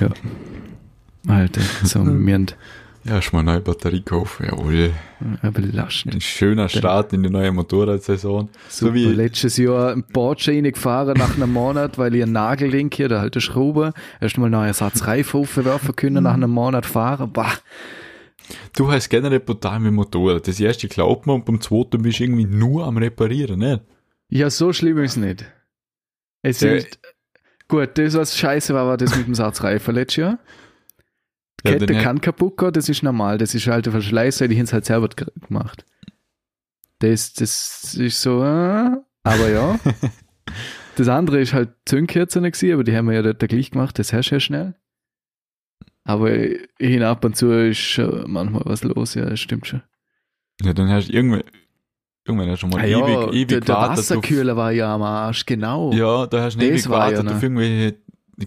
Ja. 0.00 0.08
Alter, 1.28 1.60
so, 1.84 2.00
haben 2.00 2.46
Ja, 3.04 3.12
hast 3.14 3.32
mal 3.32 3.40
eine 3.40 3.52
neue 3.52 3.60
Batterie 3.60 3.98
gekauft. 3.98 4.40
Jawohl. 4.40 4.92
belastend. 5.52 6.14
Ein 6.14 6.20
schöner 6.20 6.68
Start 6.68 7.12
in 7.12 7.22
die 7.22 7.30
neue 7.30 7.52
Motorradsaison. 7.52 8.48
So 8.68 8.86
Super, 8.86 8.94
wie, 8.94 9.06
letztes 9.06 9.56
Jahr 9.56 9.92
ein 9.92 10.02
Porsche 10.02 10.52
reingefahren 10.52 11.16
nach 11.16 11.34
einem 11.36 11.52
Monat, 11.52 11.98
weil 11.98 12.14
ich 12.14 12.22
einen 12.22 12.32
Nagelring 12.32 12.90
hier, 12.92 13.08
der 13.08 13.20
alte 13.20 13.40
Schraube, 13.40 13.92
erstmal 14.20 14.46
einen 14.46 14.60
neuen 14.60 14.72
Satz 14.74 15.06
Reifen 15.06 15.40
aufwerfen 15.40 15.94
können, 15.96 16.24
nach 16.24 16.34
einem 16.34 16.50
Monat 16.50 16.84
fahren. 16.86 17.32
Bah, 17.32 17.52
du 18.76 18.90
hast 18.90 19.08
generell 19.08 19.40
brutal 19.40 19.78
mit 19.80 19.88
dem 19.88 19.94
Motorrad. 19.96 20.46
Das 20.48 20.58
erste 20.60 20.88
glaubt 20.88 21.26
man 21.26 21.36
und 21.36 21.44
beim 21.44 21.60
zweiten 21.60 22.02
bist 22.02 22.18
du 22.18 22.24
irgendwie 22.24 22.44
nur 22.46 22.86
am 22.86 22.96
Reparieren, 22.96 23.58
nicht? 23.60 23.80
ja, 24.30 24.48
so 24.50 24.72
schlimm 24.72 24.98
ist 24.98 25.12
es 25.12 25.16
nicht. 25.16 25.44
Es 26.42 26.58
Der- 26.58 26.76
ist, 26.76 26.98
gut, 27.70 27.96
das, 27.96 28.14
was 28.14 28.36
scheiße 28.36 28.74
war, 28.74 28.86
war 28.86 28.96
das 28.98 29.16
mit 29.16 29.26
dem 29.26 29.34
Satz 29.34 29.62
Reifen 29.62 29.94
letztes 29.94 30.16
Jahr. 30.16 30.38
Die 31.64 31.68
Ja, 31.70 31.78
Kette 31.78 31.86
kann 32.02 32.20
kaputt 32.20 32.56
gehen, 32.58 32.72
das 32.72 32.88
ist 32.88 33.02
normal. 33.02 33.38
Das 33.38 33.54
ist 33.54 33.66
halt 33.66 33.86
ein 33.86 33.92
Verschleißer, 33.92 34.48
die 34.48 34.56
haben 34.56 34.64
es 34.64 34.72
halt 34.72 34.84
selber 34.84 35.08
ge- 35.08 35.26
gemacht. 35.46 35.84
Das, 36.98 37.32
das 37.32 37.94
ist 37.94 38.20
so, 38.20 38.42
äh, 38.44 38.90
aber 39.22 39.48
ja. 39.48 39.78
das 40.96 41.08
andere 41.08 41.40
ist 41.40 41.54
halt 41.54 41.70
Zündkerzen 41.86 42.44
aber 42.74 42.84
die 42.84 42.94
haben 42.94 43.06
wir 43.08 43.14
ja 43.14 43.22
dort 43.22 43.40
gleich 43.48 43.70
gemacht, 43.70 43.98
das 43.98 44.12
du 44.30 44.34
ja 44.36 44.40
schnell. 44.40 44.74
Aber 46.04 46.30
hin 46.78 47.02
ab 47.02 47.24
und 47.24 47.36
zu 47.36 47.50
ist 47.52 47.78
schon 47.78 48.30
manchmal 48.30 48.62
was 48.64 48.82
los, 48.82 49.14
ja, 49.14 49.26
das 49.26 49.40
stimmt 49.40 49.66
schon. 49.66 49.82
Ja, 50.62 50.72
dann 50.74 50.90
hast 50.90 51.08
du 51.08 51.12
hast 52.38 52.46
du 52.48 52.56
schon 52.56 52.70
mal 52.70 52.80
Ah 52.80 52.84
ja, 52.86 52.98
ewig, 52.98 53.32
ewig 53.34 53.48
der, 53.48 53.60
der 53.60 53.78
auf- 53.78 53.88
Wasserkühler 53.90 54.56
war 54.56 54.70
ja 54.72 54.94
am 54.94 55.02
Arsch, 55.02 55.44
genau. 55.46 55.92
Ja, 55.92 56.26
da 56.26 56.42
hast 56.42 56.56
du 56.60 56.64
ewig 56.64 56.88
war 56.88 56.98
ja 57.04 57.10
gewartet 57.10 57.24
noch. 57.26 57.36
auf 57.36 57.42
irgendwelche 57.42 57.96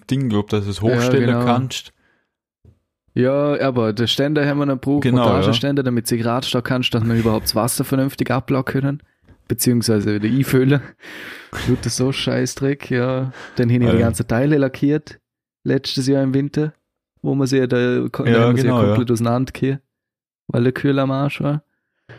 Dinge, 0.10 0.28
glaub, 0.30 0.50
dass 0.50 0.66
du 0.66 0.72
es 0.72 0.82
hochstellen 0.82 1.28
genau. 1.28 1.46
kannst. 1.46 1.92
Ja, 3.16 3.60
aber 3.62 3.94
der 3.94 4.08
Ständer 4.08 4.46
haben 4.48 4.58
wir 4.60 4.66
noch 4.66 4.76
gebraucht, 4.82 5.04
Genau, 5.04 5.24
Montageständer, 5.26 5.84
damit 5.84 6.08
sie 6.08 6.18
gerade 6.18 6.48
stehen 6.48 6.64
kannst, 6.64 6.94
dass 6.96 7.04
wir 7.06 7.14
überhaupt 7.16 7.46
das 7.46 7.56
Wasser 7.56 7.84
vernünftig 7.84 8.32
abladen 8.32 8.66
können. 8.66 9.04
Beziehungsweise 9.48 10.16
wieder 10.22 10.34
einfüllen. 10.34 10.82
Tut 11.68 11.86
das 11.86 11.98
so 11.98 12.12
Scheißdreck, 12.12 12.90
ja. 12.90 13.32
Dann 13.58 13.70
hin 13.70 13.82
die 13.82 13.88
Ja. 13.88 13.94
ganzen 13.98 14.28
Teile 14.28 14.58
lackiert. 14.58 15.20
Letztes 15.64 16.08
Jahr 16.08 16.24
im 16.24 16.34
Winter. 16.34 16.74
Wo 17.22 17.36
man 17.36 17.46
sie 17.46 17.58
ja, 17.58 17.68
da, 17.68 17.78
da 17.78 18.24
Ja, 18.26 18.50
wir 18.50 18.56
sie 18.58 18.64
genau, 18.64 18.82
ja 18.82 18.88
komplett 18.88 19.12
auseinandergekehrt. 19.12 19.82
Weil 20.48 20.64
der 20.64 20.72
Kühl 20.72 20.98
am 20.98 21.12
Arsch 21.12 21.42
war. 21.42 21.64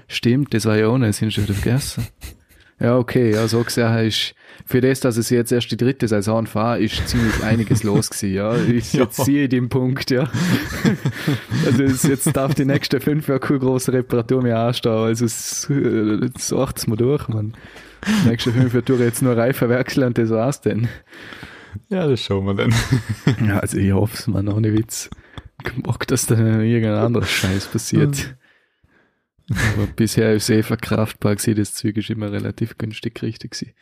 Stimmt, 0.08 0.54
das 0.54 0.66
war 0.66 0.76
ja 0.76 0.88
ohne, 0.88 1.06
das 1.08 1.18
sind 1.18 1.32
schon 1.32 1.44
wieder 1.44 1.54
vergessen. 1.54 2.06
Ja, 2.80 2.98
okay, 2.98 3.30
ja, 3.32 3.46
so 3.46 3.62
gesehen 3.62 3.96
ist, 4.06 4.34
für 4.66 4.80
das, 4.80 5.00
dass 5.00 5.16
es 5.16 5.30
jetzt 5.30 5.52
erst 5.52 5.70
die 5.70 5.76
dritte 5.76 6.08
Saison 6.08 6.46
fahre, 6.46 6.80
ist 6.80 7.06
ziemlich 7.08 7.42
einiges 7.42 7.82
los 7.84 8.10
gewesen, 8.10 8.34
ja. 8.34 8.56
Ich 8.56 8.92
Ja. 8.92 9.02
jetzt 9.04 9.24
sehe 9.24 9.48
den 9.48 9.68
Punkt, 9.68 10.10
ja. 10.10 10.28
also 11.66 11.82
es, 11.84 12.02
jetzt 12.02 12.34
darf 12.36 12.54
die 12.54 12.64
nächsten 12.64 13.00
fünf 13.00 13.28
Jahre 13.28 13.40
keine 13.40 13.60
große 13.60 13.92
Reparatur 13.92 14.42
mehr 14.42 14.58
anstehen, 14.58 14.92
also 14.92 15.24
es, 15.24 15.70
äh, 15.70 16.28
sagt's 16.36 16.86
mir 16.86 16.96
durch, 16.96 17.28
man. 17.28 17.54
Die 18.24 18.28
nächsten 18.28 18.52
fünf 18.52 18.72
Jahre 18.74 18.84
tue 18.84 18.96
ich 18.96 19.02
jetzt 19.02 19.22
nur 19.22 19.36
Reifen 19.36 19.68
wechseln 19.68 20.08
und 20.08 20.18
das 20.18 20.30
war's 20.30 20.60
denn. 20.60 20.88
Ja, 21.88 22.06
das 22.08 22.20
schauen 22.20 22.44
wir 22.46 22.54
dann. 22.54 22.74
Ja, 23.46 23.60
also 23.60 23.78
ich 23.78 23.92
hoffe 23.92 24.14
es, 24.18 24.26
man, 24.26 24.48
ohne 24.48 24.72
Witz. 24.72 25.10
Ich 25.64 25.76
mag, 25.86 26.06
dass 26.08 26.26
dann 26.26 26.60
irgendein 26.60 26.98
anderer 26.98 27.24
Scheiß 27.24 27.66
passiert. 27.66 28.34
Aber 29.50 29.86
bisher 29.86 30.32
ist 30.34 30.48
eh 30.48 30.62
verkraftbar 30.62 31.36
gewesen, 31.36 31.56
das 31.56 31.74
Zeug 31.74 31.96
ist 31.96 32.10
immer 32.10 32.32
relativ 32.32 32.78
günstig 32.78 33.20
richtig 33.22 33.52
gewesen. 33.52 33.74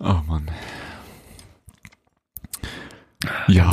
Oh 0.00 0.20
Mann. 0.26 0.50
Ja. 3.48 3.70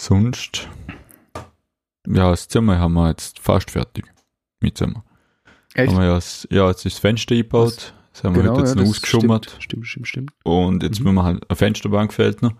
Sonst. 0.00 0.68
Ja, 2.06 2.30
das 2.30 2.48
Zimmer 2.48 2.78
haben 2.78 2.94
wir 2.94 3.08
jetzt 3.08 3.38
fast 3.38 3.70
fertig. 3.70 4.04
Mit 4.60 4.76
Zimmer. 4.78 5.04
Echt? 5.74 5.92
Haben 5.92 5.98
wir 6.00 6.06
ja, 6.06 6.18
ja, 6.50 6.68
jetzt 6.68 6.84
ist 6.86 6.94
das 6.94 7.00
Fenster 7.00 7.34
eingebaut. 7.34 7.94
Das 8.12 8.24
haben 8.24 8.36
wir 8.36 8.44
heute 8.44 8.60
jetzt 8.60 8.74
noch 8.76 8.82
das 8.82 8.90
ausgeschummert. 8.90 9.46
Stimmt, 9.46 9.62
stimmt, 9.62 9.86
stimmt, 9.86 10.08
stimmt. 10.08 10.32
Und 10.44 10.82
jetzt 10.82 10.98
Mhm. 11.00 11.04
müssen 11.04 11.14
wir 11.16 11.24
halt 11.24 11.50
eine 11.50 11.56
Fensterbank 11.56 12.12
fehlt 12.12 12.42
noch. 12.42 12.54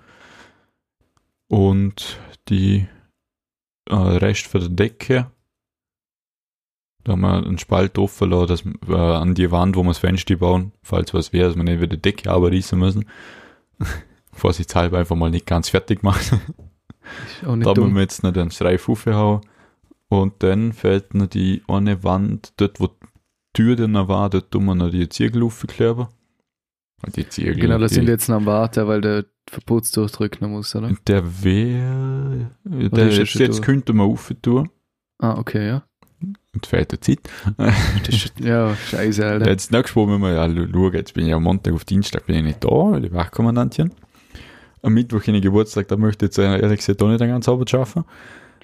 Und 1.48 2.18
die 2.48 2.86
äh, 3.88 3.94
Rest 3.94 4.46
für 4.46 4.60
die 4.60 4.74
Decke. 4.74 5.30
Da 7.04 7.12
haben 7.12 7.20
wir 7.20 7.36
einen 7.36 7.58
Spalt 7.58 7.98
offen 7.98 8.30
lassen, 8.30 8.48
dass, 8.48 8.88
äh, 8.88 8.94
an 8.94 9.34
die 9.34 9.50
Wand, 9.50 9.76
wo 9.76 9.82
wir 9.82 9.88
das 9.88 9.98
Fenster 9.98 10.36
bauen, 10.36 10.72
falls 10.82 11.12
was 11.12 11.32
wäre, 11.32 11.48
dass 11.48 11.56
wir 11.56 11.64
nicht 11.64 11.80
wieder 11.80 11.96
die 11.96 12.02
Decke 12.02 12.30
abreißen 12.30 12.78
müssen. 12.78 13.04
Vorsichtshalber 14.32 14.98
einfach 14.98 15.16
mal 15.16 15.30
nicht 15.30 15.46
ganz 15.46 15.68
fertig 15.68 16.02
machen. 16.02 16.40
Nicht 17.42 17.66
Da 17.66 17.74
müssen 17.74 17.94
wir 17.94 18.00
jetzt 18.00 18.22
noch 18.22 18.32
den 18.32 18.50
Streif 18.50 18.88
aufhauen. 18.88 19.42
Und 20.08 20.42
dann 20.42 20.72
fehlt 20.72 21.14
noch 21.14 21.26
die 21.26 21.62
eine 21.68 22.02
Wand, 22.02 22.54
dort 22.56 22.80
wo 22.80 22.86
die 22.86 22.94
Tür 23.52 23.76
dann 23.76 23.94
war, 24.08 24.30
dort 24.30 24.50
tun 24.50 24.64
wir 24.64 24.74
noch 24.74 24.90
die 24.90 25.08
Ziegel 25.08 25.42
aufkleben. 25.42 26.08
Die 27.14 27.28
Ziegel. 27.28 27.56
Genau, 27.56 27.78
da 27.78 27.88
sind 27.88 28.08
jetzt 28.08 28.28
noch 28.28 28.36
am 28.36 28.46
Warten, 28.46 28.86
weil 28.86 29.00
der 29.00 29.26
Verbotsdurchdruck 29.50 30.40
noch 30.40 30.48
muss, 30.48 30.74
oder? 30.74 30.92
Der 31.06 31.44
wäre. 31.44 32.50
Oder 32.64 32.88
Der 32.88 33.08
ist 33.08 33.18
jetzt, 33.18 33.34
jetzt 33.34 33.62
könnte 33.62 33.92
man 33.92 34.06
auftun. 34.10 34.70
Ah, 35.18 35.38
okay, 35.38 35.66
ja. 35.66 35.84
Und 36.54 36.66
fehlt 36.66 36.90
Zeit. 37.04 37.18
Ist, 38.08 38.38
ja, 38.38 38.74
scheiße, 38.74 39.26
Alter. 39.26 39.50
Jetzt 39.50 39.72
nächstes 39.72 39.96
Mal 39.96 40.06
müssen 40.06 40.22
wir 40.22 40.32
ja 40.32 40.48
schauen, 40.48 40.92
jetzt 40.94 41.14
bin 41.14 41.26
ich 41.26 41.34
am 41.34 41.42
Montag 41.42 41.74
auf 41.74 41.84
Dienstag 41.84 42.26
bin 42.26 42.36
ich 42.36 42.42
nicht 42.42 42.64
da, 42.64 42.68
weil 42.68 43.04
ich 43.04 43.12
Wachkommandantin. 43.12 43.92
Am 44.82 44.94
Mittwoch 44.94 45.22
in 45.24 45.34
den 45.34 45.42
Geburtstag, 45.42 45.88
da 45.88 45.96
möchte 45.96 46.24
ich 46.24 46.28
jetzt 46.28 46.38
äh, 46.38 46.60
ehrlich 46.60 46.78
gesagt 46.78 47.02
auch 47.02 47.08
nicht 47.08 47.20
den 47.20 47.28
ganzen 47.28 47.50
Abend 47.50 47.68
schaffen. 47.68 48.04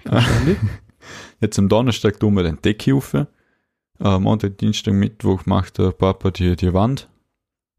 Verständlich. 0.05 0.59
Jetzt 1.40 1.59
am 1.59 1.69
Donnerstag 1.69 2.21
tun 2.21 2.35
wir 2.35 2.43
den 2.43 2.61
Decke 2.61 2.95
auf. 2.95 3.14
Äh, 3.14 3.27
Montag, 4.19 4.59
Dienstag, 4.59 4.93
Mittwoch 4.93 5.47
macht 5.47 5.79
der 5.79 5.93
Papa 5.93 6.31
die, 6.31 6.57
die 6.57 6.73
Wand. 6.75 7.09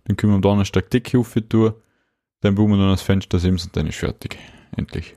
Dann 0.06 0.18
können 0.18 0.34
wir 0.34 0.36
am 0.38 0.42
Donnerstag 0.42 0.90
Decke 0.90 1.20
auf 1.20 1.36
tun. 1.50 1.74
Dann 2.42 2.56
bauen 2.56 2.70
wir 2.72 2.78
noch 2.78 2.92
das 2.92 3.02
Fenster 3.02 3.40
sims 3.40 3.66
und 3.66 3.76
dann 3.76 3.88
ist 3.88 3.98
fertig. 3.98 4.38
Endlich. 4.76 5.16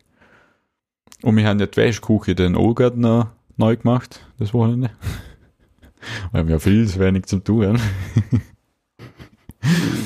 Und 1.23 1.37
wir 1.37 1.47
haben 1.47 1.59
ja 1.59 1.67
die 1.67 1.77
Wäschküche 1.77 2.35
den 2.35 2.53
noch 2.53 3.29
neu 3.57 3.77
gemacht, 3.77 4.21
das 4.39 4.53
Wochenende. 4.53 4.91
Wir 6.33 6.45
ja 6.45 6.59
viel 6.59 6.87
zu 6.87 7.01
wenig 7.01 7.25
zum 7.25 7.43
Tun 7.45 7.67
haben. 7.67 7.81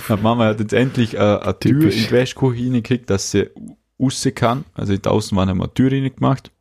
Die 0.09 0.23
Mama 0.23 0.45
hat 0.45 0.61
jetzt 0.61 0.73
endlich 0.73 1.15
äh, 1.15 1.19
eine 1.19 1.59
Tür 1.59 1.81
Typisch. 1.81 1.97
in 1.97 2.03
die 2.05 2.11
Wäschküche 2.13 2.63
reingekriegt, 2.63 3.11
dass 3.11 3.33
sie 3.33 3.51
raus 4.01 4.29
kann. 4.37 4.65
Also 4.75 4.93
in 4.93 5.03
draußen 5.03 5.37
waren 5.37 5.49
haben 5.49 5.59
wir 5.59 5.65
eine 5.65 5.75
Tür 5.75 5.91
reingemacht. 5.91 6.53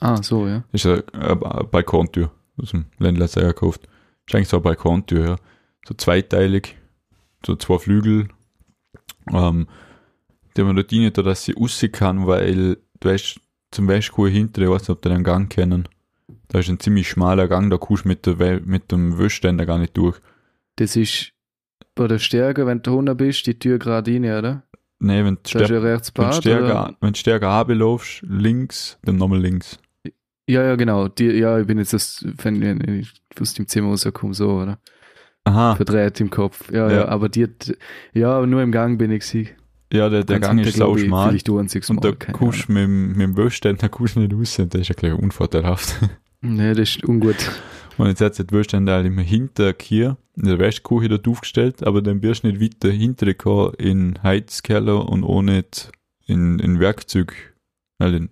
Ah, 0.00 0.22
so, 0.22 0.46
ja. 0.46 0.62
Das 0.70 0.84
ist 0.84 1.04
eine, 1.12 1.42
eine 1.42 1.64
Balkontür 1.64 2.30
aus 2.56 2.70
dem 2.70 2.86
Ländler 2.98 3.26
sehr 3.26 3.48
gekauft. 3.48 3.88
Ist 4.26 4.34
eigentlich 4.36 4.48
so 4.48 4.58
eine 4.58 4.62
Balkontür, 4.62 5.26
ja. 5.26 5.36
So 5.88 5.94
zweiteilig, 5.94 6.76
so 7.44 7.56
zwei 7.56 7.78
Flügel. 7.78 8.28
Ähm, 9.32 9.66
die 10.56 10.64
wir 10.64 10.74
dort 10.74 10.92
rein, 10.92 11.12
da, 11.12 11.22
dass 11.22 11.44
sie 11.44 11.52
raus 11.52 11.84
kann, 11.92 12.26
weil 12.26 12.76
du 13.00 13.08
weißt, 13.08 13.40
zum 13.70 13.88
Wäschkuh 13.88 14.28
hinter, 14.28 14.62
ich 14.62 14.68
weiß 14.68 14.82
nicht, 14.82 14.90
ob 14.90 15.02
die 15.02 15.08
den 15.08 15.24
Gang 15.24 15.50
kennen. 15.50 15.88
Da 16.48 16.60
ist 16.60 16.68
ein 16.68 16.78
ziemlich 16.78 17.08
schmaler 17.08 17.48
Gang, 17.48 17.70
da 17.70 17.76
kommst 17.76 18.04
du 18.04 18.08
mit, 18.08 18.24
der, 18.26 18.60
mit 18.64 18.92
dem 18.92 19.18
Wäschständer 19.18 19.66
gar 19.66 19.78
nicht 19.78 19.96
durch. 19.96 20.18
Das 20.76 20.94
ist 20.96 21.32
bei 21.94 22.06
der 22.06 22.18
Stärke, 22.18 22.66
wenn 22.66 22.82
du 22.82 22.92
runter 22.92 23.14
bist, 23.14 23.46
die 23.46 23.58
Tür 23.58 23.78
gerade 23.78 24.12
rein, 24.12 24.24
oder? 24.24 24.62
Nee, 25.00 25.24
wenn 25.24 25.34
du 25.34 25.40
stärker, 25.48 25.82
wenn 25.82 26.32
stärker, 26.32 26.96
wenn 27.00 27.12
du 27.12 27.18
stärker 27.18 27.48
runterlaufst, 27.48 28.22
links, 28.22 28.98
dann 29.02 29.16
nochmal 29.16 29.40
links. 29.40 29.78
Ja, 30.48 30.62
ja, 30.62 30.76
genau. 30.76 31.08
Die, 31.08 31.26
ja, 31.26 31.58
ich 31.58 31.66
bin 31.66 31.78
jetzt 31.78 31.92
das, 31.92 32.24
wenn 32.42 32.80
ich 33.00 33.12
aus 33.40 33.54
dem 33.54 33.66
Zimmer 33.66 33.88
rauskomme, 33.88 34.34
so, 34.34 34.50
oder? 34.60 34.78
Aha, 35.44 35.74
Verdreht 35.74 36.20
im 36.20 36.30
Kopf. 36.30 36.70
Ja, 36.70 36.88
ja, 36.88 36.96
Ja. 36.96 37.08
aber 37.08 37.28
die, 37.28 37.46
ja, 38.12 38.44
nur 38.46 38.62
im 38.62 38.72
Gang 38.72 38.98
bin 38.98 39.10
ich 39.10 39.26
sie. 39.26 39.48
Ja, 39.94 40.08
der, 40.08 40.24
der 40.24 40.40
Gang 40.40 40.60
ist 40.60 40.76
sau 40.76 40.96
schmal. 40.96 41.30
Ein 41.34 41.68
sechs 41.68 41.88
Und 41.88 42.04
da 42.04 42.12
kommst 42.12 42.68
du 42.68 42.72
mit, 42.72 42.82
dem- 42.84 43.08
mit 43.12 43.20
dem 43.20 43.36
Wäschständer 43.36 43.88
kommst 43.88 44.16
nicht 44.16 44.32
raus, 44.34 44.56
das 44.68 44.80
ist 44.80 44.88
ja 44.88 44.94
gleich 44.94 45.14
unvorteilhaft. 45.14 46.00
Nee, 46.46 46.74
das 46.74 46.90
ist 46.96 47.04
ungut. 47.08 47.36
Und 47.96 48.08
jetzt 48.08 48.20
hat 48.20 48.34
sich 48.34 48.46
die 48.46 48.54
Wäschständer 48.54 48.92
halt 48.96 49.06
immer 49.06 49.22
hinter 49.22 49.72
hier 49.80 50.18
in 50.36 50.44
der 50.44 50.58
Wäschküche 50.58 51.08
dort 51.08 51.26
aufgestellt, 51.26 51.82
aber 51.86 52.02
dann 52.02 52.20
wirst 52.22 52.44
du 52.44 52.48
nicht 52.48 52.60
weiter 52.60 52.92
hinter 52.92 53.24
gekommen 53.24 53.72
in 53.78 54.22
Heizkeller 54.22 55.08
und 55.08 55.24
auch 55.24 55.40
nicht 55.40 55.90
in, 56.26 56.58
in 56.58 56.80
Werkzeug, 56.80 57.54
also 57.98 58.16
in, 58.18 58.28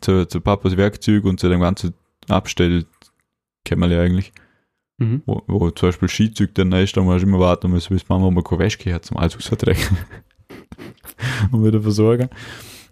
zu, 0.00 0.24
zu 0.26 0.40
Papas 0.40 0.78
Werkzeug 0.78 1.24
und 1.24 1.38
zu 1.38 1.50
dem 1.50 1.60
ganzen 1.60 1.92
Abstellkämmerle 2.28 4.00
eigentlich, 4.00 4.32
Mhm. 4.98 5.22
wo, 5.26 5.42
wo 5.46 5.70
zum 5.70 5.88
Beispiel 5.88 6.08
Skizeug 6.08 6.54
dann 6.54 6.72
ist, 6.72 6.96
da 6.96 7.02
musst 7.02 7.22
du 7.22 7.26
immer 7.26 7.38
warten 7.40 7.70
müssen, 7.70 7.92
bis 7.94 8.08
Mama 8.08 8.30
mal 8.30 8.42
keine 8.42 8.60
Wäschke 8.60 8.92
hat 8.94 9.04
zum 9.04 9.16
alles 9.18 9.36
ausverträgen 9.36 9.96
und 11.52 11.64
wieder 11.64 11.80
versorgen. 11.80 12.28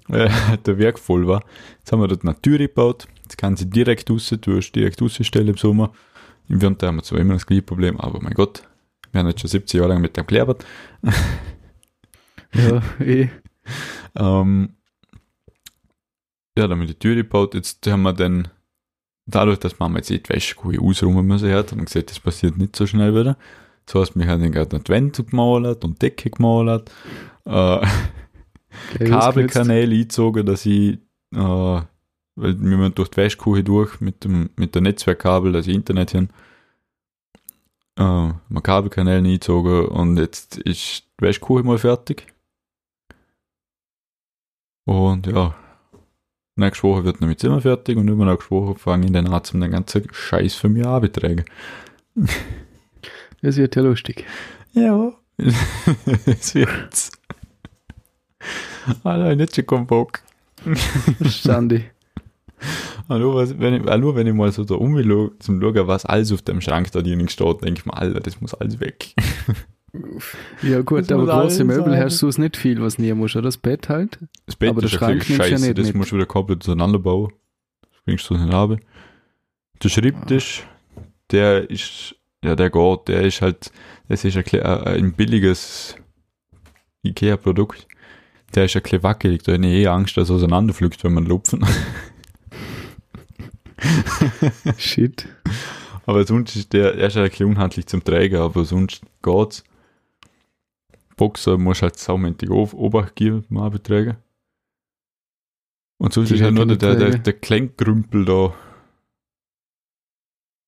Äh, 0.08 0.30
der 0.64 0.78
Werk 0.78 0.98
voll 0.98 1.26
war. 1.26 1.42
Jetzt 1.78 1.92
haben 1.92 2.00
wir 2.00 2.08
dort 2.08 2.22
eine 2.22 2.40
Tür 2.40 2.58
gebaut, 2.58 3.06
jetzt 3.22 3.36
kann 3.36 3.56
sie 3.56 3.68
direkt 3.68 4.10
raus, 4.10 4.34
du 4.40 4.56
hast 4.56 4.72
direkt 4.72 5.02
rausstellen 5.02 5.48
im 5.48 5.56
Sommer. 5.56 5.92
Im 6.48 6.62
Winter 6.62 6.86
haben 6.86 6.96
wir 6.96 7.02
zwar 7.02 7.18
immer 7.18 7.34
das 7.34 7.46
gleiche 7.46 7.62
Problem, 7.62 8.00
aber 8.00 8.20
mein 8.22 8.32
Gott, 8.32 8.62
wir 9.12 9.20
haben 9.20 9.28
jetzt 9.28 9.40
schon 9.40 9.50
70 9.50 9.78
Jahre 9.78 9.92
lang 9.92 10.00
mit 10.00 10.16
dem 10.16 10.26
geklärt. 10.26 10.64
Ja, 12.54 12.82
eh. 13.00 13.28
Ähm, 14.16 14.70
ja, 16.56 16.66
dann 16.66 16.72
haben 16.72 16.80
wir 16.80 16.86
die 16.88 16.98
Tür 16.98 17.14
gebaut. 17.14 17.54
Jetzt 17.54 17.86
haben 17.86 18.02
wir 18.02 18.14
dann, 18.14 18.48
dadurch, 19.26 19.58
dass 19.58 19.78
Mama 19.78 19.98
jetzt 19.98 20.10
eh 20.10 20.18
die 20.18 20.28
Wäschküche 20.28 20.80
ausräumen 20.80 21.26
müssen 21.26 21.52
hat, 21.52 21.70
haben 21.70 21.78
wir 21.78 21.84
gesagt, 21.84 22.10
das 22.10 22.18
passiert 22.18 22.56
nicht 22.56 22.74
so 22.74 22.86
schnell 22.86 23.14
wieder. 23.14 23.36
Das 23.86 23.94
heißt, 23.94 24.18
wir 24.18 24.26
haben 24.26 24.42
dann 24.42 24.52
gerade 24.52 24.76
eine 24.76 24.88
Wände 24.88 25.22
gemalt 25.22 25.84
und 25.84 26.02
Decke 26.02 26.30
gemalt, 26.30 26.90
äh, 27.48 27.86
Kabelkanäle 28.98 29.94
eingezogen, 29.94 30.46
dass 30.46 30.66
ich, 30.66 30.98
äh, 31.34 31.38
weil 31.38 31.86
wir 32.36 32.76
müssen 32.76 32.94
durch 32.94 33.08
die 33.08 33.16
Wäschküche 33.16 33.64
durch 33.64 34.00
mit 34.00 34.24
dem, 34.24 34.50
mit 34.56 34.74
der 34.74 34.82
Netzwerkkabel, 34.82 35.52
dass 35.52 35.66
ich 35.66 35.74
Internet 35.74 36.10
hin, 36.12 36.28
äh, 37.96 38.02
wir 38.02 38.62
Kabelkanäle 38.62 39.18
eingezogen 39.18 39.86
und 39.86 40.18
jetzt 40.18 40.58
ist 40.58 41.04
die 41.20 41.24
Wäschküche 41.24 41.64
mal 41.64 41.78
fertig. 41.78 42.26
Und 44.84 45.26
ja, 45.26 45.54
nächste 46.56 46.84
Woche 46.84 47.04
wird 47.04 47.20
noch 47.20 47.28
mit 47.28 47.40
Zimmer 47.40 47.60
fertig 47.60 47.96
und 47.98 48.08
übernächste 48.08 48.50
Woche 48.50 48.78
fange 48.78 49.06
ich 49.06 49.12
dann 49.12 49.26
an, 49.26 49.44
zum 49.44 49.60
den 49.60 49.70
ganzen 49.70 50.06
Scheiß 50.10 50.54
für 50.54 50.68
mich 50.68 50.86
anbeträgen. 50.86 51.44
Das 53.40 53.56
wird 53.56 53.76
ja 53.76 53.82
lustig. 53.82 54.24
Ja. 54.72 55.12
Es 56.26 56.56
wird's. 56.56 57.12
Alter, 59.04 59.36
nicht 59.36 59.54
schon 59.54 59.66
keinen 59.66 59.86
Bock. 59.86 60.20
Verstanden. 61.18 61.84
Hallo, 63.08 63.34
was, 63.34 63.58
wenn 63.58 63.74
ich, 63.74 63.82
hallo, 63.88 64.14
wenn 64.16 64.26
ich 64.26 64.34
mal 64.34 64.50
so 64.52 64.64
da 64.64 64.74
umschaue, 64.74 65.30
zum 65.38 65.60
Schauen, 65.62 65.86
was 65.86 66.04
alles 66.04 66.30
auf 66.32 66.42
dem 66.42 66.60
Schrank 66.60 66.90
da 66.92 67.00
drinnen 67.00 67.28
steht, 67.28 67.62
denke 67.64 67.80
ich 67.80 67.86
mir, 67.86 67.96
Alter, 67.96 68.20
das 68.20 68.40
muss 68.40 68.54
alles 68.54 68.80
weg. 68.80 69.14
Ja, 70.62 70.82
gut, 70.82 71.10
Das 71.10 71.12
aber 71.12 71.26
große 71.26 71.64
Möbel 71.64 71.92
sein. 71.92 72.04
hast 72.04 72.20
du 72.20 72.28
es 72.28 72.36
nicht 72.36 72.58
viel, 72.58 72.82
was 72.82 72.98
nie 72.98 73.10
musst, 73.14 73.36
oder? 73.36 73.44
Das 73.44 73.56
Bett 73.56 73.88
halt. 73.88 74.18
Das 74.44 74.54
Bett 74.54 74.68
Aber 74.70 74.82
ist 74.82 74.92
der 74.92 74.98
Schrank 74.98 75.12
nimmst 75.14 75.28
du 75.30 75.32
ja 75.32 75.44
scheiße, 75.44 75.64
nicht 75.66 75.78
das 75.78 75.86
mit. 75.86 75.96
musst 75.96 76.12
du 76.12 76.16
wieder 76.16 76.26
komplett 76.26 76.60
auseinanderbauen. 76.62 77.32
Das 77.80 78.02
bringst 78.04 78.28
du 78.28 78.34
nicht 78.36 78.52
haben. 78.52 78.80
Der 79.82 79.88
Schreibtisch, 79.88 80.66
der 81.30 81.70
ist, 81.70 82.14
ja, 82.44 82.54
der 82.54 82.68
geht, 82.68 83.08
der 83.08 83.22
ist 83.22 83.40
halt, 83.40 83.72
das 84.08 84.26
ist 84.26 84.36
ein, 84.36 84.62
ein 84.62 85.12
billiges 85.14 85.96
Ikea-Produkt. 87.02 87.88
Der 88.54 88.64
ist 88.64 88.76
ein 88.76 88.82
bisschen 88.82 89.02
wackelig, 89.02 89.42
da 89.42 89.52
habe 89.52 89.66
ich 89.66 89.72
eh 89.72 89.86
Angst, 89.88 90.16
dass 90.16 90.30
er 90.30 90.36
auseinanderfliegt, 90.36 91.04
wenn 91.04 91.14
man 91.14 91.26
lupfen. 91.26 91.64
Shit. 94.78 95.28
Aber 96.06 96.26
sonst 96.26 96.56
ist 96.56 96.72
der, 96.72 96.94
er 96.94 97.08
ist 97.08 97.16
halt 97.16 97.26
ein 97.26 97.30
bisschen 97.30 97.48
unhandlich 97.48 97.86
zum 97.86 98.02
Träger, 98.02 98.40
aber 98.40 98.64
sonst 98.64 99.02
geht's. 99.22 99.64
Boxer 101.16 101.58
musst 101.58 101.82
halt 101.82 101.98
saumäßig 101.98 102.50
auf, 102.50 102.72
Obacht 102.72 103.16
geben 103.16 103.44
beim 103.50 103.62
Abträgen. 103.64 104.16
Und 105.98 106.12
sonst 106.12 106.30
Die 106.30 106.36
ist 106.36 106.42
halt 106.42 106.54
nur 106.54 106.64
der, 106.64 106.76
der, 106.76 106.94
der, 106.94 107.18
der 107.18 107.32
Kleinkrümpel 107.34 108.24
da. 108.24 108.54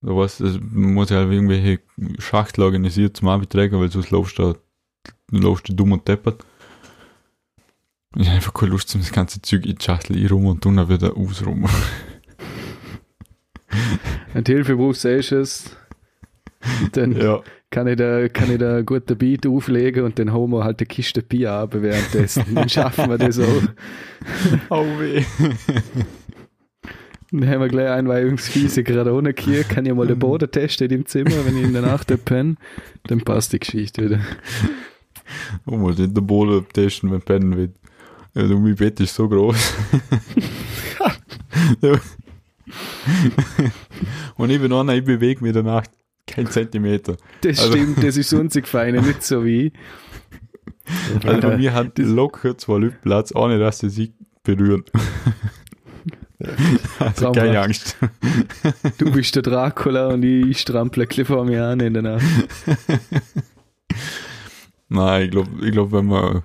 Da 0.03 0.15
das 0.15 0.41
man 0.41 0.95
muss 0.95 1.11
ja 1.11 1.19
halt 1.19 1.33
irgendwelche 1.33 1.81
Schachtel 2.19 2.65
organisiert 2.65 3.17
zum 3.17 3.29
Abträgen, 3.29 3.81
weil 3.81 3.91
sonst 3.91 4.11
laufst 4.11 4.39
du 4.39 4.57
laufst 5.31 5.69
du 5.69 5.75
dumm 5.75 5.93
und 5.93 6.09
deppert. 6.09 6.45
Ich 8.17 8.27
habe 8.27 8.37
einfach 8.37 8.55
keine 8.55 8.73
Lust, 8.73 8.93
um 8.95 9.01
das 9.01 9.13
ganze 9.13 9.41
Zeug 9.41 9.65
in 9.65 9.77
die 9.77 9.85
Schachtel 9.85 10.27
rum 10.27 10.47
und 10.47 10.67
dann 10.67 10.89
wieder 10.89 11.17
ausrum. 11.17 11.69
Wenn 14.33 14.45
du 14.45 14.53
Hilfe 14.53 14.77
brauchst, 14.77 15.03
sagst 15.03 15.33
es. 15.33 15.77
Dann 16.93 17.13
ja. 17.13 17.41
kann 17.71 17.87
ich 17.87 17.97
da, 17.97 18.29
kann 18.29 18.51
ich 18.51 18.59
da 18.59 18.77
einen 18.77 18.87
guten 18.87 19.17
Beat 19.17 19.47
auflegen 19.47 20.05
und 20.05 20.19
dann 20.19 20.33
hauen 20.33 20.51
wir 20.51 20.65
halt 20.65 20.81
eine 20.81 20.87
Kiste 20.87 21.23
Bier 21.23 21.53
ab 21.53 21.75
währenddessen. 21.75 22.55
Dann 22.55 22.69
schaffen 22.69 23.09
wir 23.09 23.17
das 23.17 23.39
auch. 23.39 23.63
Au 24.69 24.85
weh. 24.99 25.25
Dann 27.31 27.49
haben 27.49 27.61
wir 27.61 27.69
gleich 27.69 27.91
Einweihungsfiese 27.91 28.83
gerade 28.83 29.15
ohne 29.15 29.33
Kier. 29.33 29.63
Kann 29.63 29.87
ich 29.87 29.95
mal 29.95 30.09
den 30.09 30.19
Boden 30.19 30.51
testen 30.51 30.91
im 30.91 31.07
Zimmer, 31.07 31.45
wenn 31.45 31.57
ich 31.57 31.63
in 31.63 31.73
der 31.73 31.83
Nacht 31.83 32.13
penne. 32.25 32.57
Dann 33.05 33.21
passt 33.21 33.53
die 33.53 33.61
Geschichte 33.61 34.05
wieder. 34.05 34.21
Oh, 35.65 35.77
nicht 35.77 35.99
den 35.99 36.27
Boden 36.27 36.67
testen, 36.73 37.13
wenn 37.13 37.23
pennen 37.23 37.57
will. 37.57 37.73
Also 38.35 38.59
mein 38.59 38.75
Bett 38.77 39.01
ist 39.01 39.15
so 39.15 39.29
groß. 39.29 39.75
Und 44.37 44.51
ich 44.51 44.61
bin 44.61 44.73
einer, 44.73 44.95
ich 44.95 45.05
bewege 45.05 45.43
mich 45.43 45.53
danach 45.53 45.85
kein 46.27 46.47
Zentimeter. 46.47 47.17
Das 47.43 47.59
Also- 47.61 47.73
stimmt, 47.73 48.03
das 48.03 48.17
ist 48.17 48.33
unsere 48.33 48.67
Feine, 48.67 49.03
nicht 49.03 49.23
so 49.23 49.45
wie. 49.45 49.73
Also 51.25 51.41
bei 51.41 51.57
mir 51.57 51.73
hat 51.73 51.99
locker 51.99 52.57
zwei 52.59 52.79
Leute 52.79 52.97
Platz, 53.03 53.33
ohne 53.35 53.59
dass 53.59 53.79
sie 53.81 53.91
sich 53.91 54.13
berühren. 54.43 54.85
also 56.99 57.33
keine 57.33 57.53
Traumhaft. 57.53 57.57
Angst. 57.57 57.97
Du 58.99 59.11
bist 59.13 59.35
der 59.37 59.43
Dracula 59.43 60.09
und 60.09 60.23
ich 60.23 60.59
strample 60.59 61.07
vor 61.25 61.45
mir 61.45 61.65
an 61.65 61.81
in 61.81 61.95
der 61.95 62.03
Nacht. 62.03 62.25
Nein, 64.89 65.25
ich 65.27 65.31
glaube, 65.31 65.51
ich 65.65 65.71
glaub, 65.73 65.93
wenn 65.93 66.07
wir 66.07 66.43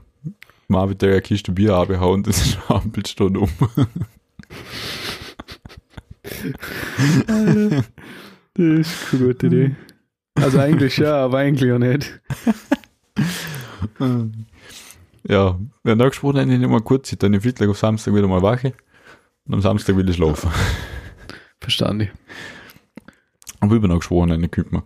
mal 0.68 0.88
mit 0.88 1.02
der 1.02 1.22
Kiste 1.22 1.52
Bier 1.52 1.76
abhauen, 1.76 2.24
das 2.24 2.46
ist 2.46 2.58
eine 2.70 2.82
Ampelstunde 2.82 3.40
um. 3.42 3.50
Alter, 7.28 7.84
das 8.54 8.80
ist 8.80 9.12
keine 9.12 9.26
gute 9.26 9.48
Idee. 9.48 9.76
Also 10.36 10.60
eigentlich 10.60 10.98
ja, 10.98 11.16
aber 11.24 11.40
eigentlich 11.40 11.72
auch 11.72 11.78
nicht. 11.80 12.20
ja, 15.28 15.60
ja, 15.84 15.96
nächstes 15.96 16.24
Wochenende 16.24 16.58
nicht 16.58 16.70
mal 16.70 16.82
kurz 16.82 17.10
Zeit, 17.10 17.24
dann 17.24 17.34
im 17.34 17.42
Freitag 17.42 17.70
auf 17.70 17.78
Samstag 17.78 18.14
wieder 18.14 18.28
mal 18.28 18.42
wache. 18.42 18.74
Und 19.46 19.54
am 19.54 19.62
Samstag 19.62 19.96
will 19.96 20.10
ich 20.10 20.16
schlafen. 20.16 20.52
Verstanden. 21.60 22.10
Aber 23.60 23.76
übernächstes 23.76 24.12
Wochenende 24.12 24.50
kommt 24.50 24.72
man. 24.72 24.84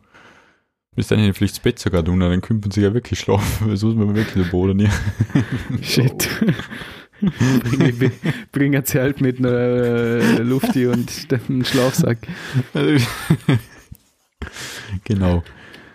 Bis 1.00 1.08
dahin 1.08 1.34
vielleicht 1.34 1.54
das 1.54 1.62
Bett 1.62 1.80
sogar 1.80 2.04
tun, 2.04 2.20
dann 2.20 2.42
könnte 2.42 2.68
man 2.68 2.72
sich 2.72 2.84
ja 2.84 2.94
wirklich 2.94 3.22
schlafen, 3.22 3.70
weil 3.70 3.78
sonst 3.78 3.96
man 3.96 4.14
wirklich 4.16 4.34
den 4.34 4.52
Boden 4.52 4.76
nicht. 4.76 4.92
Shit. 5.82 6.28
bring, 7.22 8.12
bring 8.52 8.76
ein 8.76 8.84
Zelt 8.84 9.22
mit 9.22 9.40
einer 9.40 9.50
äh, 9.50 10.40
Lufti 10.40 10.88
und 10.88 11.10
einem 11.32 11.64
Schlafsack. 11.64 12.18
genau. 15.06 15.42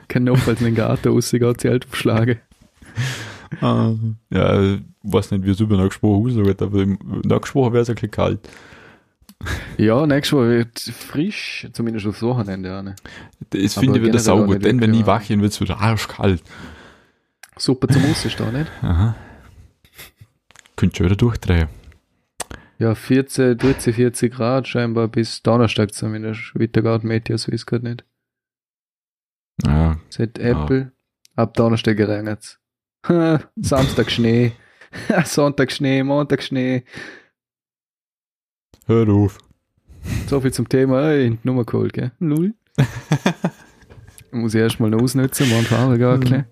Kann 0.08 0.24
notfalls 0.24 0.60
in 0.60 0.68
den 0.68 0.74
Garten 0.74 1.10
rausgehen, 1.10 1.58
Zelt 1.58 1.86
aufschlagen. 1.86 2.38
Ah, 3.60 3.92
ja, 4.30 4.62
ich 4.62 4.80
weiß 5.02 5.32
nicht, 5.32 5.44
wie 5.44 5.50
es 5.50 5.60
übernächste 5.60 6.02
Woche 6.02 6.30
aussieht, 6.30 6.62
aber 6.62 6.78
Woche 7.54 7.72
wäre 7.74 7.82
es 7.82 7.90
ein 7.90 7.96
bisschen 7.96 8.10
kalt. 8.10 8.40
Ja, 9.76 10.06
nächste 10.06 10.36
Woche 10.36 10.48
wird 10.48 10.80
frisch, 10.80 11.68
zumindest 11.72 12.06
aufs 12.06 12.22
Wochenende. 12.22 12.68
Ja, 12.68 12.82
ne? 12.82 12.94
Das 13.50 13.74
finde 13.74 13.98
ich 13.98 14.04
wieder 14.04 14.18
auch 14.18 14.22
saugut, 14.22 14.64
denn 14.64 14.80
wenn 14.80 14.94
ich 14.94 15.06
wach 15.06 15.26
bin, 15.26 15.42
wird 15.42 15.52
es 15.52 15.60
wieder 15.60 15.78
arschkalt. 15.80 16.42
Super 17.56 17.88
zum 17.88 18.04
Rausstehen, 18.04 18.52
nicht? 18.52 18.70
Aha. 18.82 19.14
Könnt 20.76 20.96
schon 20.96 21.06
wieder 21.06 21.16
durchdrehen. 21.16 21.68
Ja, 22.78 22.94
14, 22.94 23.56
13, 23.56 23.92
40 23.94 24.34
Grad 24.34 24.66
scheinbar 24.66 25.08
bis 25.08 25.42
Donnerstag 25.42 25.94
zumindest. 25.94 26.54
Weiter 26.54 26.82
geht 26.82 27.04
Meteor 27.04 27.38
Swiss 27.38 27.66
gerade 27.66 27.84
nicht. 27.84 28.04
Ja, 29.64 29.98
Seit 30.10 30.38
Apple. 30.38 30.92
Ab 31.36 31.54
Donnerstag 31.54 31.98
regnet 31.98 32.58
Samstag 33.56 34.10
Schnee. 34.10 34.52
Sonntag 35.24 35.72
Schnee, 35.72 36.02
Montag 36.02 36.42
Schnee. 36.42 36.84
Hör 38.86 39.08
auf. 39.08 39.38
So 40.26 40.40
viel 40.40 40.52
zum 40.52 40.68
Thema. 40.68 41.10
Ey, 41.10 41.38
Nummer 41.42 41.64
geholt, 41.64 41.92
gell? 41.92 42.12
Null. 42.18 42.54
Muss 44.32 44.54
ich 44.54 44.60
erstmal 44.60 44.90
noch 44.90 45.00
ausnutzen, 45.00 45.48
morgen 45.48 45.64
fahren 45.64 45.98
gar 45.98 46.18
nicht. 46.18 46.44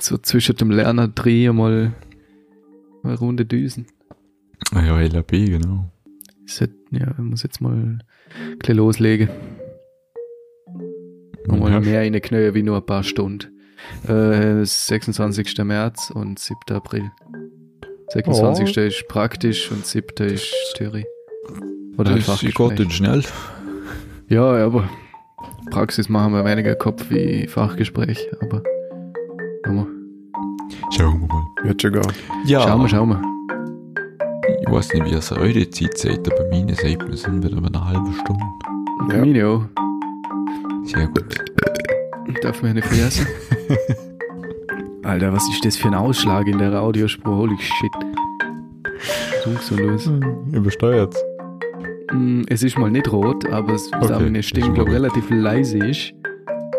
So 0.00 0.18
zwischen 0.18 0.56
dem 0.56 0.70
Lerner 0.70 1.08
drehen 1.08 1.56
mal 1.56 1.92
eine 3.02 3.18
Runde 3.18 3.44
düsen. 3.46 3.86
Ah 4.72 4.82
ja, 4.84 5.00
LAB, 5.00 5.30
genau. 5.30 5.90
Ich 6.46 6.54
sollt- 6.54 6.74
Ja, 6.90 7.10
ich 7.12 7.18
muss 7.18 7.42
jetzt 7.42 7.60
mal 7.60 7.72
ein 7.74 8.02
bisschen 8.58 8.76
loslegen. 8.76 9.28
Und 11.46 11.60
mal 11.60 11.80
mehr 11.80 12.00
reinknallen 12.00 12.54
wie 12.54 12.62
nur 12.62 12.76
ein 12.76 12.86
paar 12.86 13.02
Stunden. 13.04 13.48
Äh, 14.06 14.64
26. 14.64 15.56
März 15.64 16.10
und 16.10 16.38
7. 16.38 16.58
April. 16.72 17.10
26. 18.10 18.76
ist 18.76 19.08
praktisch 19.08 19.70
und 19.70 19.84
7. 19.86 20.26
ist 20.28 20.52
Theorie. 20.76 21.04
Oder 21.96 22.12
halt 22.12 22.26
das 22.28 22.40
geht 22.40 22.54
Fachgespräch. 22.54 22.78
nicht 22.78 22.92
schnell. 22.92 23.22
Ja, 24.28 24.44
aber 24.44 24.88
Praxis 25.70 26.08
machen 26.08 26.32
wir 26.32 26.44
weniger 26.44 26.74
Kopf 26.74 27.10
wie 27.10 27.46
Fachgespräch, 27.46 28.28
aber 28.40 28.62
schauen 29.64 29.76
Schauen 30.96 31.20
wir 31.20 31.28
mal. 31.28 31.46
Wird 31.64 31.82
schon 31.82 31.92
gehen. 31.92 32.02
Ja. 32.46 32.62
Schauen 32.62 32.80
wir, 32.82 32.88
schauen 32.88 33.08
wir. 33.10 33.22
ich 34.62 34.70
weiß 34.70 34.92
nicht, 34.94 35.04
wie 35.06 35.14
es 35.14 35.32
eure 35.32 35.70
Zeit 35.70 35.98
seid, 35.98 36.32
aber 36.32 36.48
meine 36.50 36.74
sagt, 36.74 37.06
wir 37.08 37.16
sind 37.16 37.44
wieder 37.44 37.56
über 37.56 37.66
eine 37.68 37.84
halbe 37.84 38.12
Stunde. 38.20 38.44
Und 39.00 39.12
Ja. 39.12 39.18
Camino, 39.18 39.64
Sehr 40.84 41.06
gut. 41.08 41.24
darf 42.42 42.62
man 42.62 42.70
ja 42.70 42.74
nicht 42.74 42.86
vergessen. 42.88 43.26
Alter, 45.08 45.32
was 45.32 45.48
ist 45.48 45.64
das 45.64 45.76
für 45.78 45.88
ein 45.88 45.94
Ausschlag 45.94 46.46
in 46.46 46.58
der 46.58 46.82
Audiospur? 46.82 47.34
Holy 47.34 47.56
shit. 47.58 47.90
Was 49.46 49.54
ist 49.54 49.66
so 49.68 49.76
los? 49.76 50.10
Übersteuert. 50.52 51.14
Mm, 52.12 52.42
Es 52.48 52.62
ist 52.62 52.76
mal 52.78 52.90
nicht 52.90 53.10
rot, 53.10 53.48
aber 53.50 53.72
es, 53.72 53.90
Okay, 53.90 54.06
da 54.06 54.18
meine 54.18 54.40
ist 54.40 54.50
Stimme 54.50 54.74
glaub, 54.74 54.88
relativ 54.88 55.30
leise 55.30 55.78
ist. 55.78 56.12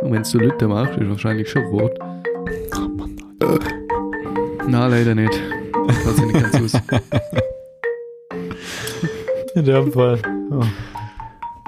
Und 0.04 0.13
wenn 0.13 0.22
du 0.22 0.38
Lütter 0.38 0.68
machst, 0.68 0.96
ist 1.00 1.10
wahrscheinlich 1.10 1.50
schon 1.50 1.63
rot. 1.65 1.98
Oh 2.76 2.88
Mann. 2.88 3.15
Nein, 4.68 4.92
leider 4.92 5.15
nicht. 5.15 5.42
Kann 5.74 6.15
sich 6.15 6.26
nicht 6.26 6.52
ganz 6.52 6.76
aus. 6.76 6.76
In 9.56 9.65
dem 9.65 9.92
Fall. 9.92 10.20
Oh. 10.52 10.62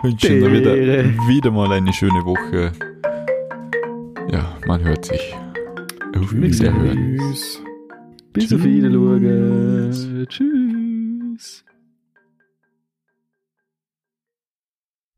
Wünschen 0.03 0.51
wieder, 0.51 0.75
wieder 0.75 1.49
mal 1.51 1.71
eine 1.71 1.91
schöne 1.91 2.23
Woche. 2.23 2.71
Ja, 4.31 4.55
man 4.67 4.83
hört 4.83 5.05
sich. 5.05 5.35
Auf 6.21 6.33
Wiederhören. 6.33 7.17
Tschüss. 7.17 7.63
Bis 8.33 8.53
auf 8.53 8.63
Wiedersehen. 8.63 10.27
Tschüss. 10.29 10.60